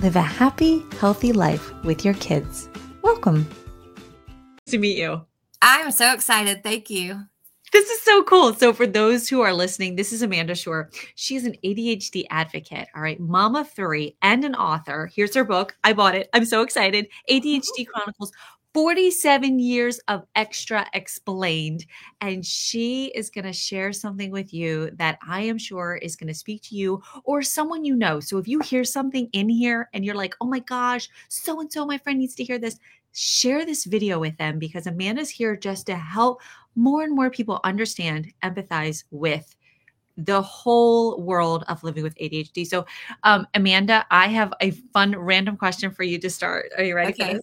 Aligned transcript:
live 0.00 0.16
a 0.16 0.20
happy, 0.20 0.84
healthy 1.00 1.32
life 1.32 1.72
with 1.82 2.04
your 2.04 2.14
kids. 2.14 2.68
Welcome. 3.02 3.48
To 4.66 4.78
meet 4.78 4.98
you. 4.98 5.24
I'm 5.62 5.90
so 5.90 6.12
excited. 6.12 6.62
Thank 6.62 6.90
you. 6.90 7.22
This 7.72 7.90
is 7.90 8.00
so 8.02 8.22
cool. 8.22 8.54
So, 8.54 8.72
for 8.72 8.86
those 8.86 9.28
who 9.28 9.40
are 9.40 9.52
listening, 9.52 9.96
this 9.96 10.12
is 10.12 10.22
Amanda 10.22 10.54
Shore. 10.54 10.90
She 11.14 11.34
is 11.34 11.44
an 11.44 11.56
ADHD 11.64 12.24
advocate, 12.30 12.88
all 12.94 13.02
right, 13.02 13.18
mom 13.18 13.56
of 13.56 13.70
three, 13.70 14.16
and 14.22 14.44
an 14.44 14.54
author. 14.54 15.10
Here's 15.12 15.34
her 15.34 15.44
book. 15.44 15.76
I 15.82 15.92
bought 15.92 16.14
it. 16.14 16.28
I'm 16.32 16.44
so 16.44 16.62
excited. 16.62 17.08
ADHD 17.28 17.62
oh. 17.80 17.84
Chronicles 17.92 18.32
47 18.76 19.58
years 19.58 19.98
of 20.00 20.26
extra 20.34 20.86
explained. 20.92 21.86
And 22.20 22.44
she 22.44 23.06
is 23.14 23.30
going 23.30 23.46
to 23.46 23.52
share 23.54 23.90
something 23.90 24.30
with 24.30 24.52
you 24.52 24.90
that 24.96 25.16
I 25.26 25.40
am 25.44 25.56
sure 25.56 25.98
is 26.02 26.14
going 26.14 26.28
to 26.28 26.34
speak 26.34 26.60
to 26.64 26.76
you 26.76 27.02
or 27.24 27.40
someone 27.40 27.86
you 27.86 27.96
know. 27.96 28.20
So 28.20 28.36
if 28.36 28.46
you 28.46 28.60
hear 28.60 28.84
something 28.84 29.30
in 29.32 29.48
here 29.48 29.88
and 29.94 30.04
you're 30.04 30.14
like, 30.14 30.34
oh 30.42 30.46
my 30.46 30.58
gosh, 30.58 31.08
so 31.28 31.58
and 31.58 31.72
so, 31.72 31.86
my 31.86 31.96
friend 31.96 32.18
needs 32.18 32.34
to 32.34 32.44
hear 32.44 32.58
this, 32.58 32.78
share 33.12 33.64
this 33.64 33.86
video 33.86 34.18
with 34.18 34.36
them 34.36 34.58
because 34.58 34.86
Amanda's 34.86 35.30
here 35.30 35.56
just 35.56 35.86
to 35.86 35.96
help 35.96 36.42
more 36.74 37.02
and 37.02 37.16
more 37.16 37.30
people 37.30 37.60
understand, 37.64 38.30
empathize 38.42 39.04
with 39.10 39.56
the 40.18 40.42
whole 40.42 41.22
world 41.22 41.64
of 41.68 41.82
living 41.82 42.02
with 42.02 42.14
ADHD. 42.16 42.66
So, 42.66 42.84
um, 43.22 43.46
Amanda, 43.54 44.04
I 44.10 44.28
have 44.28 44.52
a 44.60 44.72
fun 44.92 45.16
random 45.16 45.56
question 45.56 45.90
for 45.90 46.02
you 46.02 46.18
to 46.18 46.28
start. 46.28 46.72
Are 46.76 46.84
you 46.84 46.94
ready 46.94 47.14
okay. 47.14 47.40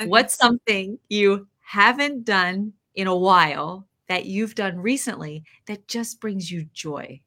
Okay. 0.00 0.06
What's 0.06 0.34
something 0.34 0.98
you 1.08 1.46
haven't 1.60 2.24
done 2.24 2.72
in 2.94 3.06
a 3.06 3.16
while 3.16 3.86
that 4.08 4.26
you've 4.26 4.54
done 4.54 4.78
recently 4.78 5.44
that 5.66 5.88
just 5.88 6.20
brings 6.20 6.50
you 6.50 6.66
joy? 6.72 7.20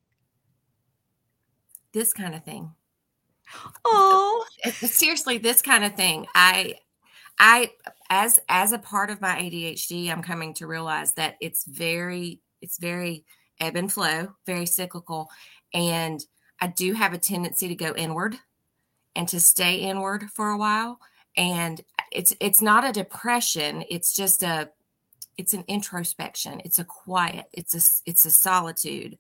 This 1.94 2.14
kind 2.14 2.36
of 2.36 2.44
thing. 2.44 2.72
Oh, 3.86 4.46
seriously, 4.72 5.38
this 5.38 5.62
kind 5.62 5.84
of 5.84 5.96
thing. 5.96 6.28
I, 6.36 6.76
I, 7.40 7.72
as 8.10 8.40
as 8.50 8.72
a 8.72 8.80
part 8.80 9.10
of 9.10 9.22
my 9.22 9.36
ADHD, 9.36 10.12
I'm 10.12 10.22
coming 10.22 10.54
to 10.56 10.68
realize 10.68 11.14
that 11.14 11.36
it's 11.42 11.66
very, 11.66 12.42
it's 12.62 12.78
very 12.78 13.26
ebb 13.60 13.76
and 13.76 13.92
flow, 13.92 14.30
very 14.46 14.66
cyclical, 14.66 15.30
and 15.74 16.24
I 16.60 16.68
do 16.68 16.94
have 16.94 17.14
a 17.14 17.18
tendency 17.18 17.68
to 17.68 17.76
go 17.76 17.94
inward 17.96 18.38
and 19.16 19.28
to 19.30 19.40
stay 19.40 19.78
inward 19.78 20.30
for 20.34 20.50
a 20.50 20.58
while. 20.58 21.00
And 21.36 21.82
it's 22.12 22.36
it's 22.40 22.62
not 22.62 22.88
a 22.88 22.92
depression 22.92 23.84
it's 23.90 24.14
just 24.14 24.44
a 24.44 24.70
it's 25.38 25.54
an 25.54 25.64
introspection 25.68 26.62
it's 26.66 26.80
a 26.80 26.84
quiet 26.84 27.46
it's 27.54 27.74
a 27.74 28.10
it's 28.10 28.26
a 28.26 28.32
solitude. 28.32 29.18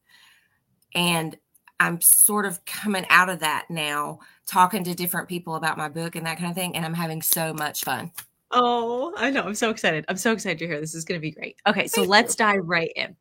And 0.95 1.37
i'm 1.79 2.01
sort 2.01 2.45
of 2.45 2.63
coming 2.65 3.05
out 3.09 3.29
of 3.29 3.39
that 3.39 3.65
now 3.69 4.19
talking 4.47 4.83
to 4.83 4.95
different 4.95 5.27
people 5.27 5.55
about 5.55 5.77
my 5.77 5.87
book 5.87 6.15
and 6.15 6.25
that 6.25 6.37
kind 6.37 6.49
of 6.49 6.55
thing 6.55 6.75
and 6.75 6.85
i'm 6.85 6.93
having 6.93 7.21
so 7.21 7.53
much 7.53 7.83
fun. 7.83 8.11
Oh 8.51 9.13
i 9.17 9.29
know 9.29 9.43
i'm 9.43 9.55
so 9.55 9.69
excited 9.69 10.05
i'm 10.07 10.17
so 10.17 10.31
excited 10.31 10.57
to 10.59 10.67
hear 10.67 10.79
this 10.79 10.95
is 10.95 11.05
going 11.05 11.19
to 11.19 11.21
be 11.21 11.31
great. 11.31 11.57
Okay 11.67 11.87
so 11.87 12.03
let's 12.03 12.35
dive 12.35 12.61
right 12.63 12.91
in. 12.95 13.15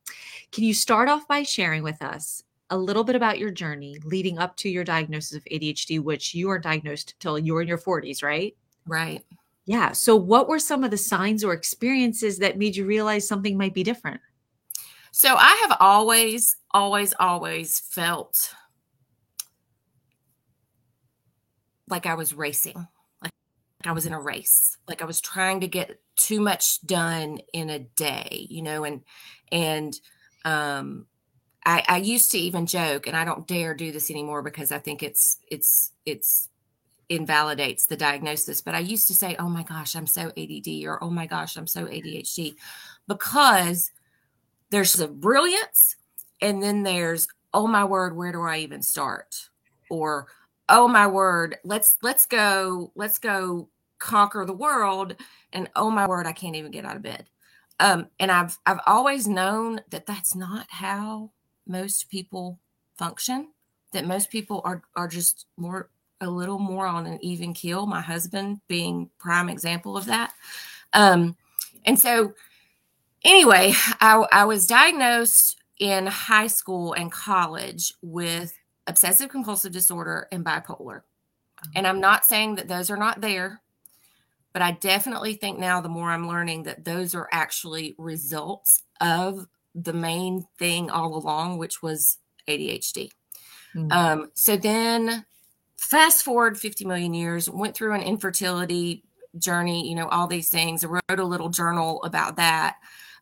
Can 0.52 0.64
you 0.64 0.72
start 0.72 1.08
off 1.08 1.26
by 1.28 1.42
sharing 1.42 1.82
with 1.82 2.00
us 2.00 2.42
a 2.70 2.76
little 2.78 3.04
bit 3.04 3.14
about 3.14 3.38
your 3.38 3.50
journey 3.50 3.98
leading 4.04 4.38
up 4.38 4.56
to 4.56 4.68
your 4.68 4.84
diagnosis 4.84 5.36
of 5.36 5.44
adhd 5.44 6.00
which 6.00 6.34
you 6.34 6.48
weren't 6.48 6.64
diagnosed 6.64 7.14
till 7.20 7.38
you 7.38 7.52
were 7.54 7.62
in 7.62 7.68
your 7.68 7.78
40s 7.78 8.22
right? 8.22 8.56
Right 8.86 9.24
yeah. 9.66 9.92
So, 9.92 10.14
what 10.14 10.48
were 10.48 10.60
some 10.60 10.84
of 10.84 10.92
the 10.92 10.96
signs 10.96 11.42
or 11.42 11.52
experiences 11.52 12.38
that 12.38 12.56
made 12.56 12.76
you 12.76 12.86
realize 12.86 13.26
something 13.26 13.58
might 13.58 13.74
be 13.74 13.82
different? 13.82 14.20
So, 15.10 15.34
I 15.34 15.66
have 15.68 15.76
always, 15.80 16.56
always, 16.70 17.12
always 17.18 17.80
felt 17.80 18.54
like 21.88 22.06
I 22.06 22.14
was 22.14 22.32
racing, 22.32 22.86
like 23.22 23.32
I 23.84 23.92
was 23.92 24.06
in 24.06 24.12
a 24.12 24.20
race, 24.20 24.78
like 24.88 25.02
I 25.02 25.04
was 25.04 25.20
trying 25.20 25.60
to 25.60 25.68
get 25.68 26.00
too 26.16 26.40
much 26.40 26.84
done 26.86 27.40
in 27.52 27.68
a 27.68 27.80
day, 27.80 28.46
you 28.48 28.62
know, 28.62 28.84
and, 28.84 29.02
and, 29.50 29.98
um, 30.44 31.06
I, 31.64 31.84
I 31.88 31.96
used 31.98 32.30
to 32.30 32.38
even 32.38 32.66
joke, 32.66 33.08
and 33.08 33.16
I 33.16 33.24
don't 33.24 33.48
dare 33.48 33.74
do 33.74 33.90
this 33.90 34.08
anymore 34.08 34.40
because 34.40 34.70
I 34.70 34.78
think 34.78 35.02
it's 35.02 35.38
it's 35.50 35.90
it's 36.04 36.48
invalidates 37.08 37.86
the 37.86 37.96
diagnosis. 37.96 38.60
But 38.60 38.74
I 38.74 38.80
used 38.80 39.08
to 39.08 39.14
say, 39.14 39.36
oh 39.38 39.48
my 39.48 39.62
gosh, 39.62 39.94
I'm 39.94 40.06
so 40.06 40.32
ADD, 40.36 40.84
or 40.84 41.02
oh 41.02 41.10
my 41.10 41.26
gosh, 41.26 41.56
I'm 41.56 41.66
so 41.66 41.86
ADHD, 41.86 42.54
because 43.06 43.90
there's 44.70 44.98
a 44.98 45.08
brilliance, 45.08 45.96
and 46.40 46.62
then 46.62 46.82
there's, 46.82 47.28
oh 47.54 47.66
my 47.66 47.84
word, 47.84 48.16
where 48.16 48.32
do 48.32 48.42
I 48.42 48.58
even 48.58 48.82
start? 48.82 49.48
Or, 49.88 50.26
oh 50.68 50.88
my 50.88 51.06
word, 51.06 51.58
let's 51.64 51.96
let's 52.02 52.26
go, 52.26 52.92
let's 52.94 53.18
go 53.18 53.68
conquer 53.98 54.44
the 54.44 54.52
world. 54.52 55.14
And 55.52 55.70
oh 55.76 55.90
my 55.90 56.06
word, 56.06 56.26
I 56.26 56.32
can't 56.32 56.56
even 56.56 56.70
get 56.70 56.84
out 56.84 56.96
of 56.96 57.02
bed. 57.02 57.28
Um, 57.78 58.08
and 58.18 58.30
I've 58.30 58.58
I've 58.66 58.80
always 58.86 59.28
known 59.28 59.80
that 59.90 60.06
that's 60.06 60.34
not 60.34 60.66
how 60.70 61.30
most 61.66 62.10
people 62.10 62.58
function. 62.98 63.48
That 63.92 64.06
most 64.06 64.30
people 64.30 64.60
are 64.64 64.82
are 64.96 65.08
just 65.08 65.46
more 65.56 65.90
a 66.20 66.30
little 66.30 66.58
more 66.58 66.86
on 66.86 67.06
an 67.06 67.18
even 67.22 67.52
keel, 67.52 67.86
my 67.86 68.00
husband 68.00 68.60
being 68.68 69.10
prime 69.18 69.48
example 69.48 69.96
of 69.96 70.06
that. 70.06 70.32
Um, 70.92 71.36
and 71.84 71.98
so 71.98 72.32
anyway, 73.24 73.72
I, 74.00 74.26
I 74.32 74.44
was 74.44 74.66
diagnosed 74.66 75.60
in 75.78 76.06
high 76.06 76.46
school 76.46 76.94
and 76.94 77.12
college 77.12 77.92
with 78.02 78.56
obsessive 78.86 79.28
compulsive 79.28 79.72
disorder 79.72 80.28
and 80.32 80.44
bipolar. 80.44 81.02
And 81.74 81.86
I'm 81.86 82.00
not 82.00 82.24
saying 82.24 82.56
that 82.56 82.68
those 82.68 82.90
are 82.90 82.96
not 82.96 83.20
there, 83.20 83.60
but 84.52 84.62
I 84.62 84.72
definitely 84.72 85.34
think 85.34 85.58
now 85.58 85.80
the 85.80 85.88
more 85.88 86.10
I'm 86.10 86.28
learning 86.28 86.62
that 86.64 86.84
those 86.84 87.14
are 87.14 87.28
actually 87.32 87.94
results 87.98 88.82
of 89.00 89.46
the 89.74 89.92
main 89.92 90.46
thing 90.58 90.90
all 90.90 91.14
along, 91.14 91.58
which 91.58 91.82
was 91.82 92.18
ADHD. 92.48 93.10
Mm-hmm. 93.74 93.92
Um, 93.92 94.30
so 94.34 94.56
then 94.56 95.24
fast 95.76 96.24
forward 96.24 96.58
50 96.58 96.84
million 96.84 97.14
years, 97.14 97.48
went 97.48 97.74
through 97.74 97.94
an 97.94 98.02
infertility 98.02 99.04
journey, 99.38 99.88
you 99.88 99.94
know, 99.94 100.08
all 100.08 100.26
these 100.26 100.48
things. 100.48 100.84
I 100.84 100.88
wrote 100.88 101.20
a 101.20 101.24
little 101.24 101.48
journal 101.48 102.02
about 102.02 102.36
that. 102.36 102.76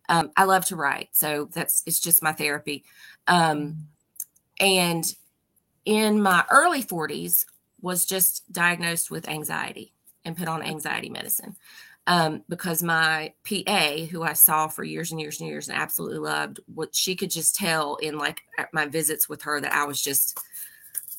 Um, 0.08 0.30
I 0.36 0.44
love 0.44 0.66
to 0.66 0.76
write, 0.76 1.08
so 1.12 1.48
that's 1.52 1.82
it's 1.86 2.00
just 2.00 2.22
my 2.22 2.32
therapy. 2.32 2.84
Um, 3.26 3.88
and 4.60 5.04
in 5.84 6.22
my 6.22 6.44
early 6.50 6.82
40s, 6.82 7.46
was 7.84 8.06
just 8.06 8.50
diagnosed 8.50 9.10
with 9.10 9.28
anxiety 9.28 9.92
and 10.24 10.36
put 10.36 10.48
on 10.48 10.62
anxiety 10.62 11.10
medicine 11.10 11.54
um, 12.06 12.42
because 12.48 12.82
my 12.82 13.32
PA, 13.44 14.06
who 14.10 14.22
I 14.22 14.32
saw 14.32 14.68
for 14.68 14.84
years 14.84 15.10
and 15.10 15.20
years 15.20 15.38
and 15.38 15.48
years 15.48 15.68
and 15.68 15.76
absolutely 15.76 16.18
loved, 16.18 16.60
what 16.74 16.94
she 16.94 17.14
could 17.14 17.30
just 17.30 17.54
tell 17.54 17.96
in 17.96 18.16
like 18.16 18.40
my 18.72 18.86
visits 18.86 19.28
with 19.28 19.42
her 19.42 19.60
that 19.60 19.74
I 19.74 19.84
was 19.84 20.00
just 20.00 20.40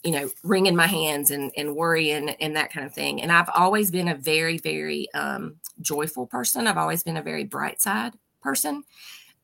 you 0.06 0.12
know, 0.12 0.30
wringing 0.44 0.76
my 0.76 0.86
hands 0.86 1.32
and, 1.32 1.52
and 1.58 1.76
worrying 1.76 2.30
and 2.30 2.56
that 2.56 2.72
kind 2.72 2.86
of 2.86 2.94
thing. 2.94 3.24
And 3.24 3.32
I've 3.32 3.50
always 3.56 3.90
been 3.90 4.08
a 4.08 4.16
very, 4.16 4.60
very 4.60 5.12
um, 5.16 5.56
joyful 5.82 6.28
person. 6.28 6.68
I've 6.68 6.78
always 6.78 7.02
been 7.02 7.18
a 7.18 7.24
very 7.24 7.44
bright 7.44 7.82
side 7.82 8.14
person. 8.40 8.84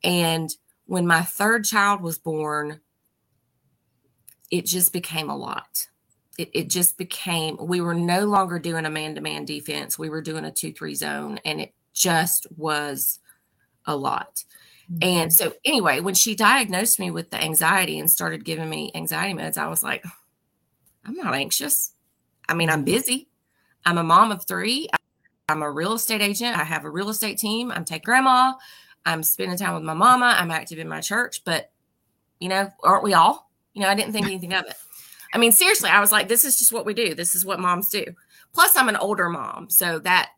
And 0.03 0.51
when 0.85 1.07
my 1.07 1.23
third 1.23 1.65
child 1.65 2.01
was 2.01 2.19
born, 2.19 2.79
it 4.51 4.67
just 4.67 4.93
became 4.93 5.31
a 5.31 5.35
lot. 5.35 5.87
It, 6.37 6.51
it 6.53 6.69
just 6.69 6.95
became, 6.95 7.57
we 7.59 7.81
were 7.81 7.95
no 7.95 8.25
longer 8.25 8.59
doing 8.59 8.85
a 8.85 8.91
man 8.91 9.15
to 9.15 9.21
man 9.21 9.45
defense. 9.45 9.97
We 9.97 10.09
were 10.09 10.21
doing 10.21 10.45
a 10.45 10.51
2 10.51 10.73
3 10.73 10.93
zone. 10.93 11.39
And 11.43 11.59
it 11.59 11.73
just 11.91 12.45
was 12.55 13.19
a 13.87 13.95
lot. 13.95 14.43
Mm-hmm. 14.91 14.97
And 15.01 15.33
so, 15.33 15.53
anyway, 15.65 16.01
when 16.01 16.13
she 16.13 16.35
diagnosed 16.35 16.99
me 16.99 17.09
with 17.09 17.31
the 17.31 17.41
anxiety 17.43 17.97
and 17.97 18.11
started 18.11 18.45
giving 18.45 18.69
me 18.69 18.91
anxiety 18.93 19.33
meds, 19.33 19.57
I 19.57 19.67
was 19.67 19.81
like, 19.81 20.05
I'm 21.05 21.15
not 21.15 21.33
anxious. 21.33 21.93
I 22.47 22.53
mean, 22.53 22.69
I'm 22.69 22.83
busy. 22.83 23.29
I'm 23.85 23.97
a 23.97 24.03
mom 24.03 24.31
of 24.31 24.45
three. 24.45 24.87
I'm 25.49 25.63
a 25.63 25.71
real 25.71 25.93
estate 25.93 26.21
agent. 26.21 26.57
I 26.57 26.63
have 26.63 26.85
a 26.85 26.89
real 26.89 27.09
estate 27.09 27.37
team. 27.37 27.71
I'm 27.71 27.85
taking 27.85 28.05
grandma. 28.05 28.53
I'm 29.05 29.23
spending 29.23 29.57
time 29.57 29.73
with 29.73 29.83
my 29.83 29.93
mama. 29.93 30.35
I'm 30.37 30.51
active 30.51 30.79
in 30.79 30.87
my 30.87 31.01
church. 31.01 31.43
But, 31.43 31.71
you 32.39 32.49
know, 32.49 32.69
aren't 32.83 33.03
we 33.03 33.13
all? 33.13 33.49
You 33.73 33.81
know, 33.81 33.89
I 33.89 33.95
didn't 33.95 34.13
think 34.13 34.25
anything 34.27 34.53
of 34.53 34.65
it. 34.65 34.75
I 35.33 35.37
mean, 35.37 35.51
seriously, 35.51 35.89
I 35.89 35.99
was 35.99 36.11
like, 36.11 36.27
this 36.27 36.45
is 36.45 36.59
just 36.59 36.71
what 36.71 36.85
we 36.85 36.93
do. 36.93 37.15
This 37.15 37.35
is 37.35 37.45
what 37.45 37.59
moms 37.59 37.89
do. 37.89 38.03
Plus, 38.53 38.75
I'm 38.75 38.89
an 38.89 38.97
older 38.97 39.29
mom. 39.29 39.69
So 39.69 39.99
that 39.99 40.31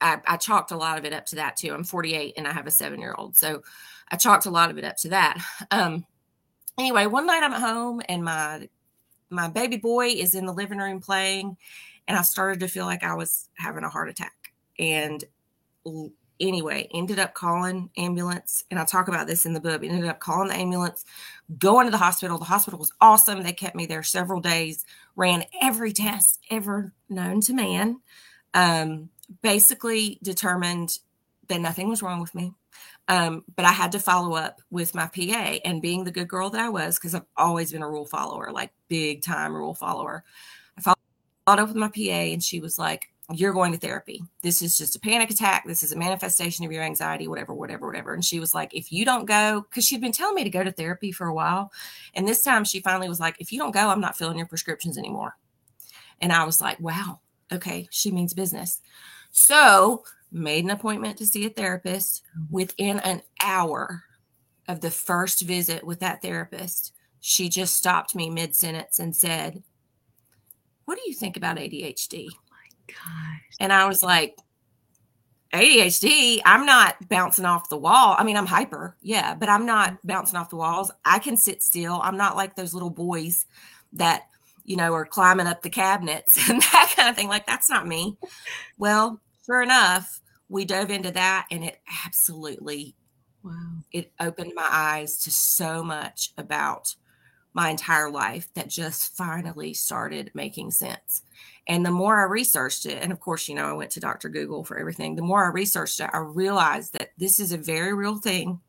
I, 0.00 0.18
I 0.26 0.36
chalked 0.36 0.70
a 0.70 0.76
lot 0.76 0.98
of 0.98 1.04
it 1.04 1.12
up 1.12 1.26
to 1.26 1.36
that 1.36 1.56
too. 1.56 1.72
I'm 1.72 1.84
48 1.84 2.34
and 2.36 2.48
I 2.48 2.52
have 2.52 2.66
a 2.66 2.70
seven 2.70 3.00
year 3.00 3.14
old. 3.16 3.36
So 3.36 3.62
I 4.10 4.16
chalked 4.16 4.46
a 4.46 4.50
lot 4.50 4.70
of 4.70 4.78
it 4.78 4.84
up 4.84 4.96
to 4.98 5.08
that. 5.10 5.38
Um, 5.70 6.04
anyway, 6.78 7.06
one 7.06 7.26
night 7.26 7.42
I'm 7.42 7.52
at 7.52 7.60
home 7.60 8.02
and 8.08 8.24
my 8.24 8.68
my 9.30 9.48
baby 9.48 9.76
boy 9.76 10.08
is 10.08 10.34
in 10.34 10.46
the 10.46 10.52
living 10.52 10.78
room 10.78 11.00
playing, 11.00 11.56
and 12.08 12.18
I 12.18 12.22
started 12.22 12.60
to 12.60 12.68
feel 12.68 12.86
like 12.86 13.04
I 13.04 13.14
was 13.14 13.48
having 13.54 13.84
a 13.84 13.88
heart 13.88 14.08
attack. 14.08 14.52
And 14.78 15.24
anyway, 16.40 16.88
ended 16.92 17.18
up 17.18 17.34
calling 17.34 17.90
ambulance, 17.96 18.64
and 18.70 18.80
I 18.80 18.84
talk 18.84 19.08
about 19.08 19.26
this 19.26 19.46
in 19.46 19.52
the 19.52 19.60
book. 19.60 19.84
Ended 19.84 20.08
up 20.08 20.20
calling 20.20 20.48
the 20.48 20.56
ambulance, 20.56 21.04
going 21.58 21.86
to 21.86 21.90
the 21.90 21.98
hospital. 21.98 22.38
The 22.38 22.44
hospital 22.44 22.78
was 22.78 22.92
awesome. 23.00 23.42
They 23.42 23.52
kept 23.52 23.76
me 23.76 23.86
there 23.86 24.02
several 24.02 24.40
days, 24.40 24.84
ran 25.16 25.44
every 25.62 25.92
test 25.92 26.40
ever 26.50 26.92
known 27.08 27.40
to 27.42 27.52
man. 27.52 28.00
Um, 28.54 29.10
basically 29.42 30.18
determined 30.22 30.98
that 31.48 31.60
nothing 31.60 31.88
was 31.88 32.02
wrong 32.02 32.20
with 32.20 32.34
me. 32.34 32.54
Um, 33.08 33.44
but 33.56 33.64
I 33.64 33.72
had 33.72 33.92
to 33.92 33.98
follow 33.98 34.34
up 34.36 34.60
with 34.70 34.94
my 34.94 35.06
PA 35.06 35.58
and 35.64 35.82
being 35.82 36.04
the 36.04 36.12
good 36.12 36.28
girl 36.28 36.50
that 36.50 36.60
I 36.60 36.68
was, 36.68 36.96
because 36.96 37.14
I've 37.14 37.26
always 37.36 37.72
been 37.72 37.82
a 37.82 37.88
rule 37.88 38.06
follower, 38.06 38.50
like 38.52 38.72
big 38.88 39.22
time 39.22 39.54
rule 39.54 39.74
follower. 39.74 40.24
I 40.78 40.82
followed 40.82 40.98
up 41.46 41.68
with 41.68 41.76
my 41.76 41.88
PA 41.88 42.32
and 42.32 42.42
she 42.42 42.60
was 42.60 42.78
like, 42.78 43.10
You're 43.32 43.52
going 43.52 43.72
to 43.72 43.78
therapy. 43.78 44.22
This 44.42 44.62
is 44.62 44.78
just 44.78 44.94
a 44.94 45.00
panic 45.00 45.30
attack. 45.30 45.64
This 45.66 45.82
is 45.82 45.90
a 45.90 45.98
manifestation 45.98 46.64
of 46.64 46.70
your 46.70 46.84
anxiety, 46.84 47.26
whatever, 47.26 47.52
whatever, 47.52 47.86
whatever. 47.86 48.14
And 48.14 48.24
she 48.24 48.38
was 48.38 48.54
like, 48.54 48.74
If 48.74 48.92
you 48.92 49.04
don't 49.04 49.24
go, 49.24 49.66
because 49.68 49.84
she'd 49.84 50.00
been 50.00 50.12
telling 50.12 50.36
me 50.36 50.44
to 50.44 50.50
go 50.50 50.62
to 50.62 50.70
therapy 50.70 51.10
for 51.10 51.26
a 51.26 51.34
while. 51.34 51.72
And 52.14 52.28
this 52.28 52.44
time 52.44 52.64
she 52.64 52.80
finally 52.80 53.08
was 53.08 53.18
like, 53.18 53.36
If 53.40 53.52
you 53.52 53.58
don't 53.58 53.72
go, 53.72 53.88
I'm 53.88 54.00
not 54.00 54.16
filling 54.16 54.38
your 54.38 54.46
prescriptions 54.46 54.96
anymore. 54.96 55.36
And 56.20 56.32
I 56.32 56.44
was 56.44 56.60
like, 56.60 56.78
Wow, 56.78 57.20
okay, 57.50 57.88
she 57.90 58.12
means 58.12 58.34
business. 58.34 58.80
So 59.32 60.04
made 60.32 60.64
an 60.64 60.70
appointment 60.70 61.18
to 61.18 61.26
see 61.26 61.46
a 61.46 61.50
therapist. 61.50 62.22
Mm-hmm. 62.36 62.54
Within 62.54 62.98
an 63.00 63.22
hour 63.42 64.04
of 64.68 64.80
the 64.80 64.90
first 64.90 65.42
visit 65.42 65.84
with 65.84 66.00
that 66.00 66.22
therapist, 66.22 66.92
she 67.20 67.48
just 67.48 67.76
stopped 67.76 68.14
me 68.14 68.30
mid 68.30 68.54
sentence 68.56 68.98
and 68.98 69.14
said, 69.14 69.62
What 70.84 70.96
do 70.96 71.02
you 71.06 71.14
think 71.14 71.36
about 71.36 71.56
ADHD? 71.56 72.28
Oh 72.30 72.38
my 72.50 72.92
gosh. 72.94 73.56
And 73.60 73.72
I 73.72 73.86
was 73.86 74.02
like, 74.02 74.36
ADHD, 75.52 76.40
I'm 76.44 76.64
not 76.64 77.08
bouncing 77.08 77.44
off 77.44 77.68
the 77.68 77.76
wall. 77.76 78.14
I 78.16 78.22
mean, 78.22 78.36
I'm 78.36 78.46
hyper, 78.46 78.96
yeah, 79.02 79.34
but 79.34 79.48
I'm 79.48 79.66
not 79.66 79.98
bouncing 80.04 80.36
off 80.36 80.50
the 80.50 80.56
walls. 80.56 80.92
I 81.04 81.18
can 81.18 81.36
sit 81.36 81.62
still. 81.62 82.00
I'm 82.02 82.16
not 82.16 82.36
like 82.36 82.54
those 82.54 82.72
little 82.72 82.90
boys 82.90 83.46
that, 83.94 84.28
you 84.64 84.76
know, 84.76 84.92
are 84.94 85.04
climbing 85.04 85.48
up 85.48 85.62
the 85.62 85.70
cabinets 85.70 86.38
and 86.48 86.62
that 86.62 86.92
kind 86.94 87.08
of 87.08 87.16
thing. 87.16 87.28
Like, 87.28 87.46
that's 87.46 87.68
not 87.68 87.88
me. 87.88 88.16
Well, 88.78 89.20
sure 89.50 89.62
enough, 89.62 90.20
we 90.50 90.64
dove 90.64 90.90
into 90.90 91.10
that 91.12 91.46
and 91.50 91.64
it 91.64 91.80
absolutely 92.04 92.94
wow 93.42 93.78
it 93.92 94.12
opened 94.20 94.52
my 94.54 94.68
eyes 94.70 95.16
to 95.16 95.30
so 95.30 95.82
much 95.82 96.32
about 96.36 96.94
my 97.54 97.70
entire 97.70 98.10
life 98.10 98.52
that 98.54 98.68
just 98.68 99.16
finally 99.16 99.72
started 99.72 100.30
making 100.34 100.70
sense 100.70 101.22
and 101.66 101.86
the 101.86 101.90
more 101.90 102.20
i 102.20 102.24
researched 102.24 102.84
it 102.84 103.02
and 103.02 103.12
of 103.12 103.20
course 103.20 103.48
you 103.48 103.54
know 103.54 103.66
i 103.66 103.72
went 103.72 103.90
to 103.90 104.00
dr 104.00 104.28
google 104.28 104.62
for 104.62 104.78
everything 104.78 105.14
the 105.14 105.22
more 105.22 105.46
i 105.46 105.48
researched 105.48 106.00
it 106.00 106.10
i 106.12 106.18
realized 106.18 106.92
that 106.92 107.10
this 107.16 107.40
is 107.40 107.52
a 107.52 107.56
very 107.56 107.94
real 107.94 108.18
thing 108.18 108.60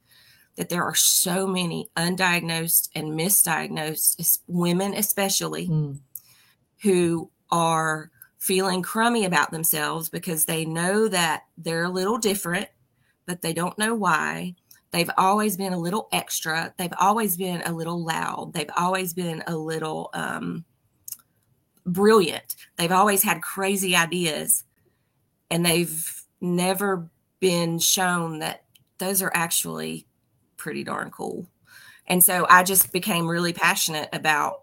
that 0.56 0.70
there 0.70 0.84
are 0.84 0.96
so 0.96 1.46
many 1.46 1.90
undiagnosed 1.98 2.90
and 2.96 3.20
misdiagnosed 3.20 4.40
women 4.48 4.94
especially 4.94 5.68
mm. 5.68 6.00
who 6.82 7.30
are 7.52 8.10
feeling 8.42 8.82
crummy 8.82 9.24
about 9.24 9.52
themselves 9.52 10.10
because 10.10 10.46
they 10.46 10.66
know 10.66 11.08
that 11.08 11.44
they're 11.60 11.84
a 11.84 11.90
little 11.90 12.18
different, 12.18 12.68
but 13.28 13.44
they 13.44 13.54
don't 13.54 13.78
know 13.78 13.94
why. 13.94 14.56
They've 14.90 15.12
always 15.16 15.56
been 15.58 15.74
a 15.74 15.80
little 15.80 16.10
extra. 16.12 16.74
They've 16.76 16.94
always 17.00 17.38
been 17.38 17.62
a 17.62 17.72
little 17.72 18.04
loud. 18.04 18.52
They've 18.54 18.72
always 18.76 19.14
been 19.14 19.44
a 19.46 19.56
little 19.56 20.10
um, 20.16 20.66
brilliant. 21.86 22.56
They've 22.78 22.92
always 22.92 23.22
had 23.22 23.44
crazy 23.44 23.96
ideas, 23.96 24.64
and 25.52 25.64
they've 25.64 26.24
never 26.42 27.08
been 27.42 27.78
shown 27.78 28.40
that 28.40 28.64
those 28.98 29.22
are 29.22 29.32
actually 29.36 30.08
pretty 30.58 30.84
darn 30.84 31.12
cool. 31.12 31.46
And 32.08 32.24
so 32.24 32.48
I 32.50 32.64
just 32.64 32.92
became 32.92 33.28
really 33.28 33.54
passionate 33.54 34.10
about 34.12 34.61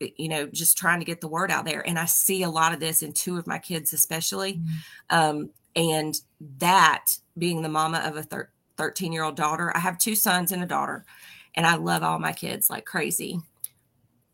you 0.00 0.28
know 0.28 0.46
just 0.46 0.78
trying 0.78 0.98
to 0.98 1.04
get 1.04 1.20
the 1.20 1.28
word 1.28 1.50
out 1.50 1.64
there 1.64 1.86
and 1.86 1.98
i 1.98 2.04
see 2.04 2.42
a 2.42 2.50
lot 2.50 2.72
of 2.72 2.80
this 2.80 3.02
in 3.02 3.12
two 3.12 3.38
of 3.38 3.46
my 3.46 3.58
kids 3.58 3.92
especially 3.92 4.54
mm-hmm. 4.54 5.16
um, 5.16 5.50
and 5.76 6.20
that 6.58 7.16
being 7.38 7.62
the 7.62 7.68
mama 7.68 7.98
of 8.04 8.16
a 8.16 8.22
thir- 8.22 8.50
13 8.76 9.12
year 9.12 9.22
old 9.22 9.36
daughter 9.36 9.74
i 9.76 9.78
have 9.78 9.98
two 9.98 10.14
sons 10.14 10.52
and 10.52 10.62
a 10.62 10.66
daughter 10.66 11.04
and 11.54 11.66
i 11.66 11.76
love 11.76 12.02
all 12.02 12.18
my 12.18 12.32
kids 12.32 12.70
like 12.70 12.84
crazy 12.84 13.38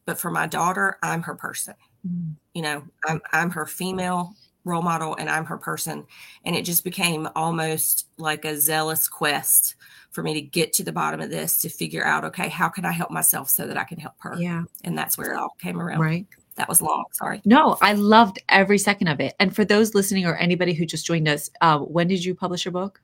but 0.05 0.19
for 0.19 0.31
my 0.31 0.47
daughter 0.47 0.99
i'm 1.03 1.23
her 1.23 1.35
person 1.35 1.75
mm-hmm. 2.07 2.33
you 2.55 2.63
know 2.63 2.85
I'm, 3.07 3.21
I'm 3.33 3.51
her 3.51 3.67
female 3.67 4.35
role 4.67 4.83
model 4.83 5.15
and 5.17 5.31
i'm 5.31 5.47
her 5.47 5.57
person. 5.57 6.05
And 6.45 6.55
it 6.55 6.67
just 6.67 6.85
became 6.85 7.29
almost 7.35 8.09
like 8.19 8.45
a 8.45 8.61
zealous 8.61 9.09
quest 9.09 9.77
for 10.11 10.23
me 10.23 10.35
to 10.35 10.41
get 10.43 10.73
to 10.75 10.83
the 10.83 10.93
bottom 10.93 11.21
of 11.21 11.31
this 11.31 11.59
to 11.61 11.69
figure 11.69 12.05
out 12.05 12.25
okay 12.25 12.49
how 12.49 12.69
can 12.69 12.85
i 12.85 12.93
help 12.93 13.11
myself 13.11 13.49
so 13.49 13.67
that 13.67 13.79
i 13.79 13.85
can 13.85 13.99
help 13.99 14.15
her? 14.19 14.37
Yeah. 14.39 14.65
And 14.85 14.99
that's 14.99 15.17
where 15.17 15.33
it 15.33 15.37
all 15.37 15.57
came 15.59 15.81
around. 15.81 16.01
Right. 16.01 16.27
That 16.57 16.69
was 16.69 16.83
long 16.83 17.05
sorry. 17.13 17.41
No 17.45 17.79
i 17.81 17.93
loved 17.95 18.39
every 18.49 18.79
second 18.79 19.09
of 19.09 19.21
it. 19.21 19.35
And 19.41 19.55
for 19.55 19.65
those 19.65 19.95
listening 19.95 20.27
or 20.27 20.37
anybody 20.37 20.75
who 20.75 20.85
just 20.85 21.07
joined 21.07 21.29
us 21.29 21.49
uh, 21.63 21.79
when 21.79 22.09
did 22.09 22.25
you 22.25 22.35
publish 22.35 22.65
your 22.65 22.73
book 22.73 23.01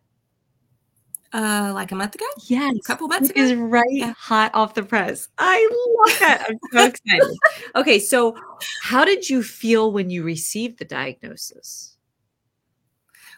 uh, 1.32 1.72
like 1.74 1.92
a 1.92 1.94
month 1.94 2.14
ago. 2.14 2.24
Yes, 2.46 2.76
a 2.76 2.82
couple 2.82 3.08
months 3.08 3.30
ago. 3.30 3.40
Is 3.40 3.54
right 3.54 3.86
yeah. 3.90 4.14
hot 4.16 4.50
off 4.54 4.74
the 4.74 4.82
press. 4.82 5.28
I 5.38 5.68
love 5.98 6.18
that. 6.20 6.46
I'm 6.48 6.58
so 6.72 6.86
excited. 6.86 7.36
okay, 7.76 7.98
so 7.98 8.36
how 8.82 9.04
did 9.04 9.28
you 9.28 9.42
feel 9.42 9.92
when 9.92 10.10
you 10.10 10.22
received 10.22 10.78
the 10.78 10.84
diagnosis? 10.84 11.96